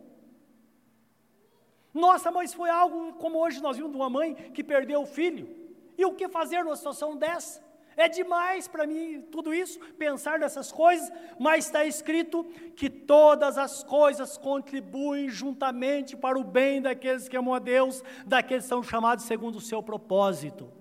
[1.93, 5.49] Nossa, mas foi algo como hoje nós vimos de uma mãe que perdeu o filho.
[5.97, 7.61] E o que fazer numa situação dessa?
[7.97, 13.83] É demais para mim tudo isso, pensar nessas coisas, mas está escrito que todas as
[13.83, 19.25] coisas contribuem juntamente para o bem daqueles que amam a Deus, daqueles que são chamados
[19.25, 20.80] segundo o seu propósito.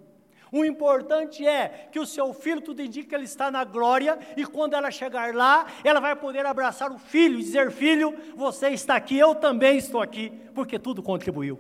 [0.52, 4.44] O importante é que o seu filho, tudo indica que ele está na glória, e
[4.44, 8.96] quando ela chegar lá, ela vai poder abraçar o filho e dizer: Filho, você está
[8.96, 11.58] aqui, eu também estou aqui, porque tudo contribuiu.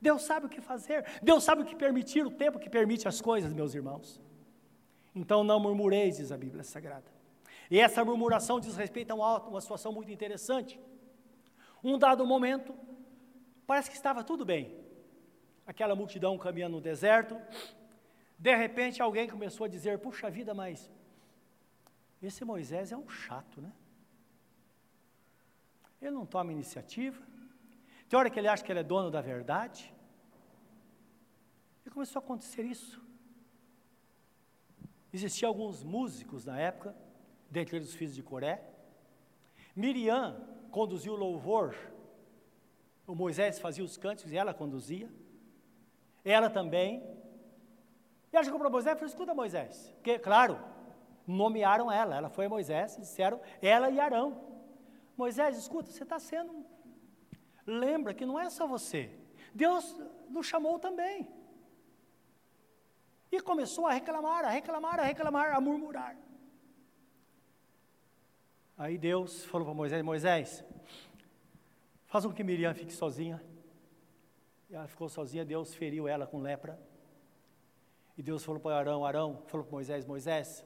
[0.00, 3.20] Deus sabe o que fazer, Deus sabe o que permitir, o tempo que permite as
[3.20, 4.20] coisas, meus irmãos.
[5.14, 7.10] Então não murmureis, diz a Bíblia Sagrada.
[7.68, 10.78] E essa murmuração diz respeito a uma situação muito interessante.
[11.82, 12.72] Um dado momento,
[13.66, 14.85] parece que estava tudo bem,
[15.66, 17.40] aquela multidão caminhando no deserto.
[18.38, 20.90] De repente alguém começou a dizer: Puxa vida, mas
[22.22, 23.72] esse Moisés é um chato, né?
[26.00, 27.22] Ele não toma iniciativa.
[28.08, 29.92] Tem hora que ele acha que ele é dono da verdade.
[31.84, 33.00] E começou a acontecer isso.
[35.12, 36.94] Existiam alguns músicos na época,
[37.50, 38.62] dentre eles os filhos de Coré.
[39.74, 40.36] Miriam
[40.70, 41.74] conduziu o louvor.
[43.06, 45.08] O Moisés fazia os cânticos e ela conduzia.
[46.26, 47.04] Ela também.
[48.32, 49.92] E ela chegou para Moisés e falou: escuta, Moisés.
[49.94, 50.58] Porque, claro,
[51.24, 52.16] nomearam ela.
[52.16, 54.42] Ela foi Moisés, disseram ela e Arão.
[55.16, 56.66] Moisés, escuta, você está sendo.
[57.64, 59.08] Lembra que não é só você.
[59.54, 59.96] Deus
[60.28, 61.28] nos chamou também.
[63.30, 66.16] E começou a reclamar, a reclamar, a reclamar, a murmurar.
[68.76, 70.64] Aí Deus falou para Moisés: Moisés,
[72.06, 73.40] faz com que Miriam fique sozinha.
[74.70, 76.78] Ela ficou sozinha, Deus feriu ela com lepra.
[78.16, 80.64] E Deus falou para Arão, Arão, falou para Moisés, Moisés,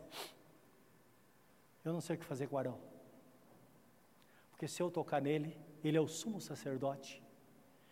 [1.84, 2.78] eu não sei o que fazer com Arão.
[4.50, 7.22] Porque se eu tocar nele, ele é o sumo sacerdote.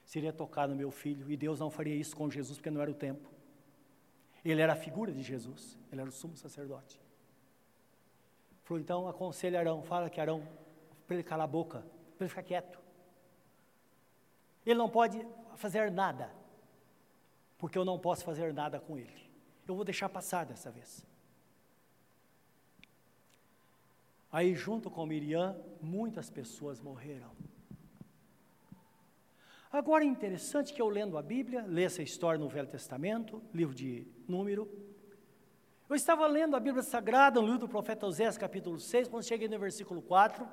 [0.04, 2.90] Seria tocar no meu filho, e Deus não faria isso com Jesus, porque não era
[2.90, 3.28] o tempo.
[4.44, 7.00] Ele era a figura de Jesus, ele era o sumo sacerdote.
[8.62, 10.46] Falou, então aconselha Arão, fala que Arão,
[11.06, 11.80] para ele calar a boca,
[12.16, 12.78] para ele ficar quieto.
[14.64, 15.26] Ele não pode
[15.58, 16.32] fazer nada,
[17.58, 19.30] porque eu não posso fazer nada com ele.
[19.66, 21.04] Eu vou deixar passar dessa vez.
[24.30, 27.30] Aí, junto com Miriam, muitas pessoas morreram.
[29.70, 33.74] Agora é interessante que eu lendo a Bíblia, leio essa história no Velho Testamento, livro
[33.74, 34.66] de Número.
[35.88, 39.48] Eu estava lendo a Bíblia Sagrada, no livro do profeta Osés, capítulo 6, quando cheguei
[39.48, 40.46] no versículo 4,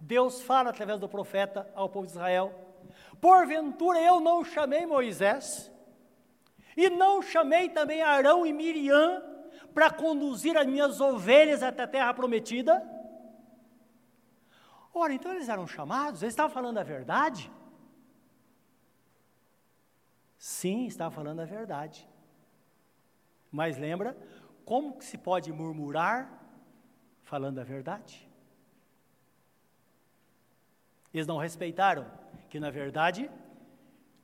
[0.00, 2.71] Deus fala através do profeta ao povo de Israel:
[3.20, 5.70] Porventura eu não chamei Moisés,
[6.76, 9.22] e não chamei também Arão e Miriam
[9.74, 12.82] para conduzir as minhas ovelhas até a terra prometida?
[14.94, 17.50] Ora, então eles eram chamados, eles estavam falando a verdade?
[20.36, 22.08] Sim, estava falando a verdade.
[23.50, 24.16] Mas lembra,
[24.64, 26.42] como que se pode murmurar
[27.22, 28.28] falando a verdade?
[31.12, 32.10] Eles não respeitaram
[32.48, 33.30] que na verdade,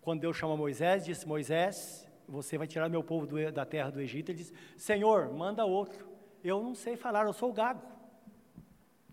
[0.00, 4.00] quando Deus chama Moisés, disse: Moisés, você vai tirar meu povo do, da terra do
[4.00, 4.30] Egito.
[4.30, 6.08] Ele disse: Senhor, manda outro.
[6.42, 7.82] Eu não sei falar, eu sou gago.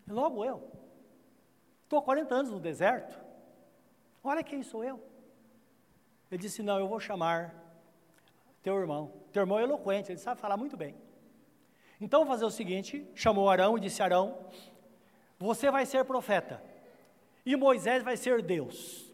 [0.08, 0.72] Logo eu.
[1.84, 3.20] Estou há 40 anos no deserto.
[4.24, 5.02] Olha quem sou eu.
[6.32, 7.56] Ele disse: Não, eu vou chamar
[8.62, 9.14] teu irmão.
[9.32, 10.96] Teu irmão é eloquente, ele sabe falar muito bem.
[12.02, 14.38] Então, vou fazer o seguinte: chamou Arão e disse: Arão,
[15.38, 16.62] você vai ser profeta,
[17.46, 19.14] e Moisés vai ser Deus.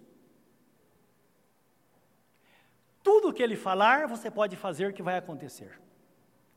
[3.03, 5.79] Tudo que ele falar, você pode fazer que vai acontecer.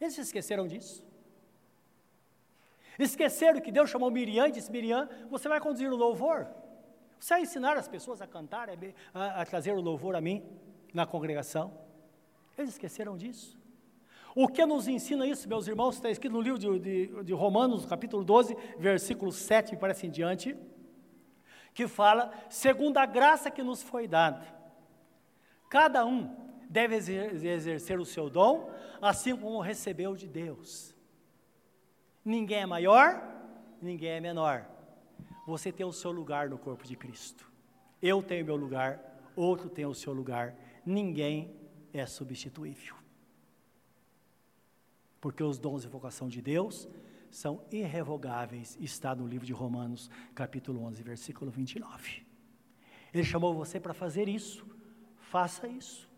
[0.00, 1.02] Eles esqueceram disso.
[2.98, 6.46] Esqueceram que Deus chamou Miriam e disse: Miriam, você vai conduzir o louvor.
[7.18, 8.68] Você vai ensinar as pessoas a cantar,
[9.12, 10.44] a, a trazer o louvor a mim
[10.92, 11.72] na congregação.
[12.56, 13.58] Eles esqueceram disso.
[14.34, 17.86] O que nos ensina isso, meus irmãos, está escrito no livro de, de, de Romanos,
[17.86, 20.56] capítulo 12, versículo 7, me parece em diante,
[21.74, 24.54] que fala, segundo a graça que nos foi dada
[25.74, 26.32] Cada um
[26.70, 28.70] deve exercer o seu dom,
[29.02, 30.94] assim como recebeu de Deus.
[32.24, 33.20] Ninguém é maior,
[33.82, 34.68] ninguém é menor.
[35.48, 37.50] Você tem o seu lugar no corpo de Cristo.
[38.00, 39.00] Eu tenho meu lugar,
[39.34, 40.54] outro tem o seu lugar.
[40.86, 41.52] Ninguém
[41.92, 42.94] é substituível.
[45.20, 46.88] Porque os dons e vocação de Deus
[47.34, 52.24] são irrevogáveis, está no livro de Romanos, capítulo 11, versículo 29.
[53.12, 54.64] Ele chamou você para fazer isso
[55.34, 56.08] faça isso.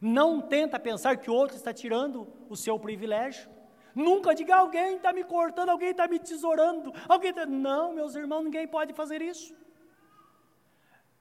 [0.00, 3.50] Não tenta pensar que o outro está tirando o seu privilégio.
[3.92, 7.44] Nunca diga alguém está me cortando, alguém está me tesourando, alguém tá...
[7.44, 9.52] Não, meus irmãos, ninguém pode fazer isso.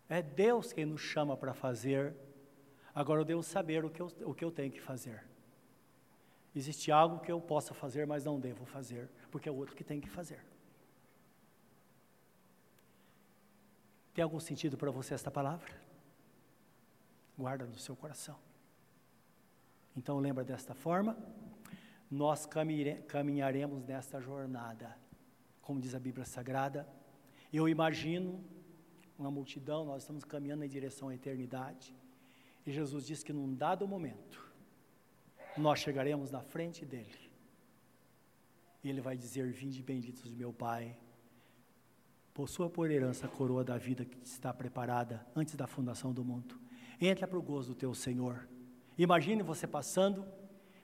[0.07, 2.15] É Deus quem nos chama para fazer.
[2.93, 5.25] Agora eu devo saber o que eu, o que eu tenho que fazer.
[6.55, 9.83] Existe algo que eu possa fazer, mas não devo fazer, porque é o outro que
[9.83, 10.43] tem que fazer.
[14.13, 15.71] Tem algum sentido para você esta palavra?
[17.37, 18.37] Guarda no seu coração.
[19.95, 21.17] Então lembra desta forma,
[22.09, 22.45] nós
[23.07, 24.97] caminharemos nesta jornada,
[25.61, 26.85] como diz a Bíblia Sagrada.
[27.53, 28.43] Eu imagino
[29.17, 31.95] uma multidão, nós estamos caminhando em direção à eternidade.
[32.65, 34.50] E Jesus disse que num dado momento,
[35.57, 37.31] nós chegaremos na frente dele.
[38.83, 40.97] E ele vai dizer: Vinde benditos de meu Pai,
[42.33, 46.59] possua por herança a coroa da vida que está preparada antes da fundação do mundo.
[46.99, 48.47] Entra para o gozo do teu Senhor.
[48.97, 50.25] Imagine você passando,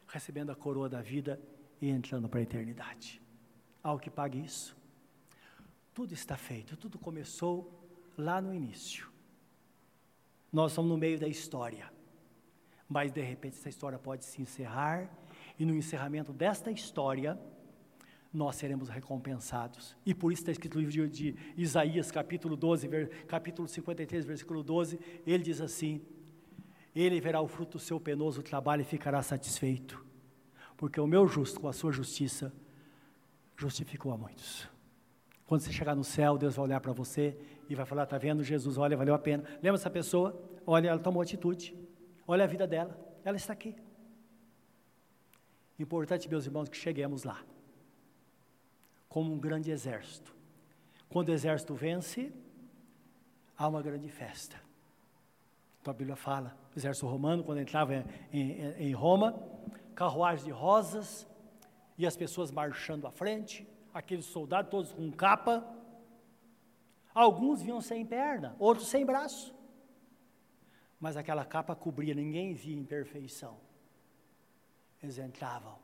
[0.08, 1.40] recebendo a coroa da vida
[1.82, 3.22] e entrando para a eternidade.
[3.84, 4.76] Ao que pague isso.
[5.94, 7.74] Tudo está feito, tudo começou
[8.18, 9.10] lá no início.
[10.52, 11.92] Nós estamos no meio da história.
[12.88, 15.10] Mas de repente essa história pode se encerrar,
[15.60, 17.38] e no encerramento desta história,
[18.34, 19.96] nós seremos recompensados.
[20.06, 24.26] E por isso está escrito no livro de, de Isaías, capítulo 12, ver, capítulo 53,
[24.26, 26.02] versículo 12, ele diz assim:
[26.96, 30.04] Ele verá o fruto do seu penoso trabalho e ficará satisfeito,
[30.76, 32.54] porque o meu justo, com a sua justiça,
[33.56, 34.70] justificou a muitos.
[35.46, 37.38] Quando você chegar no céu, Deus vai olhar para você
[37.70, 39.44] e vai falar: Está vendo, Jesus, olha, valeu a pena.
[39.64, 40.40] Lembra essa pessoa?
[40.66, 41.74] Olha, ela tomou atitude.
[42.28, 43.74] Olha a vida dela, ela está aqui.
[45.80, 47.42] Importante, meus irmãos, que cheguemos lá,
[49.08, 50.36] como um grande exército.
[51.08, 52.34] Quando o exército vence,
[53.58, 54.60] há uma grande festa.
[55.80, 58.04] Então a Bíblia fala, o exército romano, quando entrava em,
[58.34, 59.42] em, em Roma,
[59.96, 61.26] carruagens de rosas,
[61.98, 65.66] e as pessoas marchando à frente, aqueles soldados todos com capa.
[67.14, 69.57] Alguns vinham sem perna, outros sem braço
[71.00, 73.58] mas aquela capa cobria, ninguém via imperfeição.
[75.02, 75.78] Eles entravam.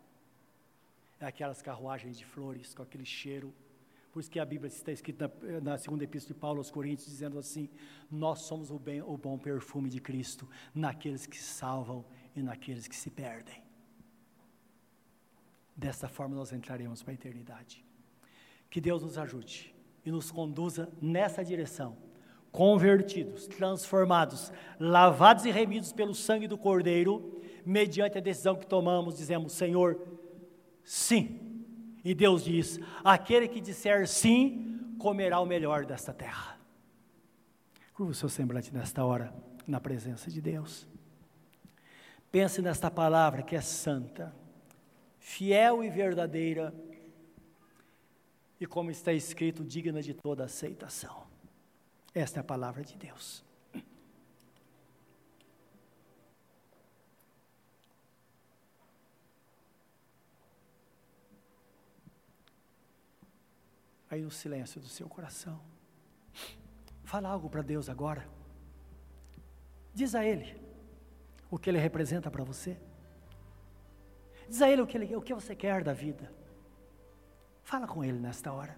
[1.20, 3.53] Aquelas carruagens de flores com aquele cheiro.
[4.11, 7.07] Por isso que a Bíblia está escrita na, na segunda epístola de Paulo aos Coríntios,
[7.07, 7.70] dizendo assim:
[8.11, 12.03] Nós somos o, bem, o bom perfume de Cristo naqueles que se salvam
[12.36, 13.64] e naqueles que se perdem.
[15.76, 17.86] Desta forma nós entraremos para a eternidade.
[18.70, 19.74] Que Deus nos ajude
[20.05, 21.97] e nos conduza nessa direção
[22.54, 29.51] convertidos, transformados, lavados e remidos pelo sangue do Cordeiro, mediante a decisão que tomamos, dizemos:
[29.54, 29.99] Senhor,
[30.84, 31.66] sim.
[32.06, 36.60] E Deus diz: aquele que disser sim, comerá o melhor desta terra.
[37.93, 39.34] Curva o seu semblante nesta hora,
[39.68, 40.88] na presença de Deus.
[42.32, 44.34] Pense nesta palavra que é santa,
[45.18, 46.74] fiel e verdadeira,
[48.60, 51.32] e como está escrito, digna de toda aceitação.
[52.14, 53.43] Esta é a palavra de Deus.
[64.09, 65.59] Aí no silêncio do seu coração,
[67.03, 68.28] fala algo para Deus agora.
[69.91, 70.61] Diz a Ele
[71.49, 72.78] o que Ele representa para você.
[74.47, 76.32] Diz a Ele o que, ele, o que você quer da vida.
[77.64, 78.78] Fala com Ele nesta hora.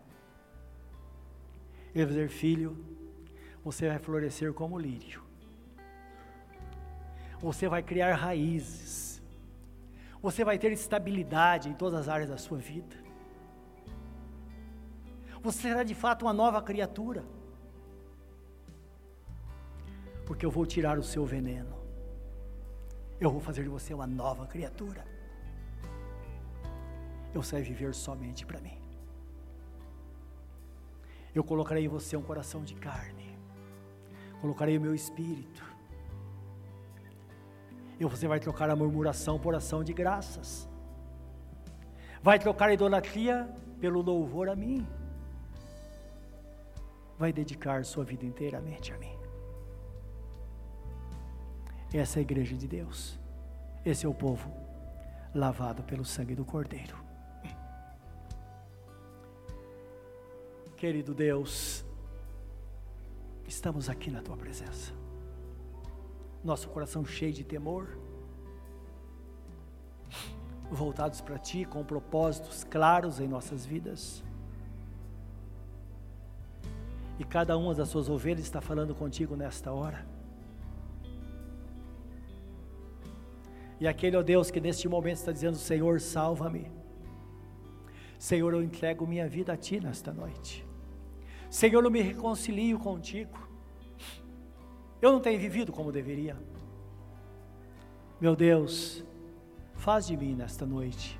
[1.93, 2.94] Ele dizer, filho,
[3.65, 5.23] você vai florescer como lírio.
[7.39, 9.23] Você vai criar raízes.
[10.21, 12.95] Você vai ter estabilidade em todas as áreas da sua vida.
[15.41, 17.25] Você será de fato uma nova criatura.
[20.27, 21.75] Porque eu vou tirar o seu veneno.
[23.19, 25.03] Eu vou fazer de você uma nova criatura.
[27.33, 28.77] Eu sei viver somente para mim.
[31.33, 33.34] Eu colocarei em você um coração de carne
[34.45, 35.63] colocarei o meu espírito.
[37.99, 40.69] E você vai trocar a murmuração por ação de graças.
[42.21, 43.49] Vai trocar a idolatria
[43.79, 44.85] pelo louvor a mim.
[47.17, 49.17] Vai dedicar sua vida inteiramente a mim.
[51.93, 53.17] Essa é a igreja de Deus.
[53.83, 54.51] Esse é o povo
[55.33, 56.97] lavado pelo sangue do Cordeiro.
[60.75, 61.84] Querido Deus,
[63.47, 64.91] estamos aqui na tua presença.
[66.43, 67.97] Nosso coração cheio de temor,
[70.69, 74.23] voltados para ti com propósitos claros em nossas vidas.
[77.17, 80.05] E cada uma das suas ovelhas está falando contigo nesta hora.
[83.79, 86.71] E aquele, ó Deus, que neste momento está dizendo: Senhor, salva-me.
[88.17, 90.64] Senhor, eu entrego minha vida a Ti nesta noite.
[91.49, 93.37] Senhor, eu me reconcilio contigo.
[95.01, 96.37] Eu não tenho vivido como deveria.
[98.19, 99.03] Meu Deus,
[99.73, 101.19] faz de mim nesta noite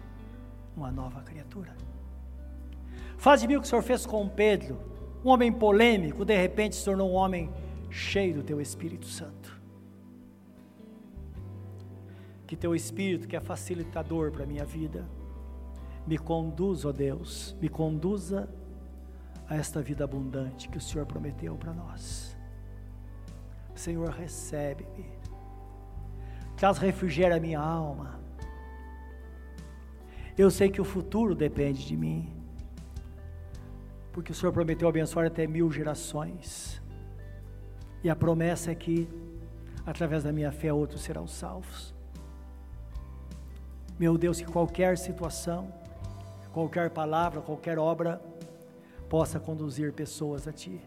[0.76, 1.76] uma nova criatura.
[3.18, 4.80] Faz de mim o que o Senhor fez com Pedro,
[5.24, 7.52] um homem polêmico, de repente se tornou um homem
[7.90, 9.60] cheio do teu Espírito Santo.
[12.46, 15.06] Que teu Espírito, que é facilitador para a minha vida,
[16.06, 18.48] me conduza, ó Deus, me conduza
[19.50, 22.36] a esta vida abundante que o Senhor prometeu para nós.
[23.76, 25.06] Senhor, recebe-me,
[26.56, 28.20] traz refrigério à minha alma.
[30.38, 32.34] Eu sei que o futuro depende de mim,
[34.12, 36.82] porque o Senhor prometeu abençoar até mil gerações,
[38.04, 39.10] e a promessa é que,
[39.86, 41.94] através da minha fé, outros serão salvos.
[43.98, 45.74] Meu Deus, que qualquer situação,
[46.54, 48.22] qualquer palavra, qualquer obra
[49.10, 50.82] possa conduzir pessoas a Ti,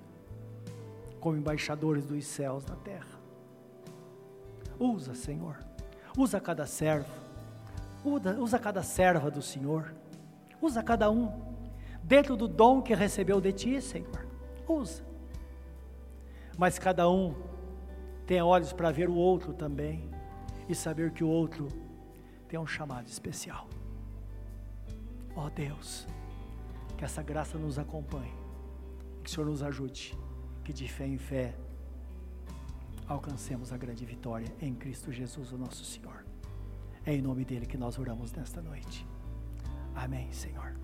[1.20, 3.18] como embaixadores dos céus na terra.
[4.78, 5.56] Usa, Senhor,
[6.16, 7.10] usa cada servo,
[8.04, 9.94] usa, cada serva do Senhor,
[10.60, 11.32] usa cada um,
[12.02, 14.26] dentro do dom que recebeu de Ti, Senhor,
[14.68, 15.02] usa.
[16.56, 17.34] Mas cada um
[18.26, 20.10] tenha olhos para ver o outro também
[20.68, 21.68] e saber que o outro
[22.48, 23.66] tem um chamado especial.
[25.34, 26.06] Ó oh Deus,
[26.98, 28.34] que essa graça nos acompanhe,
[29.22, 30.18] que o Senhor nos ajude,
[30.64, 31.54] que de fé em fé
[33.06, 36.26] alcancemos a grande vitória em Cristo Jesus, o nosso Senhor.
[37.06, 39.06] É em nome dele que nós oramos nesta noite.
[39.94, 40.77] Amém, Senhor.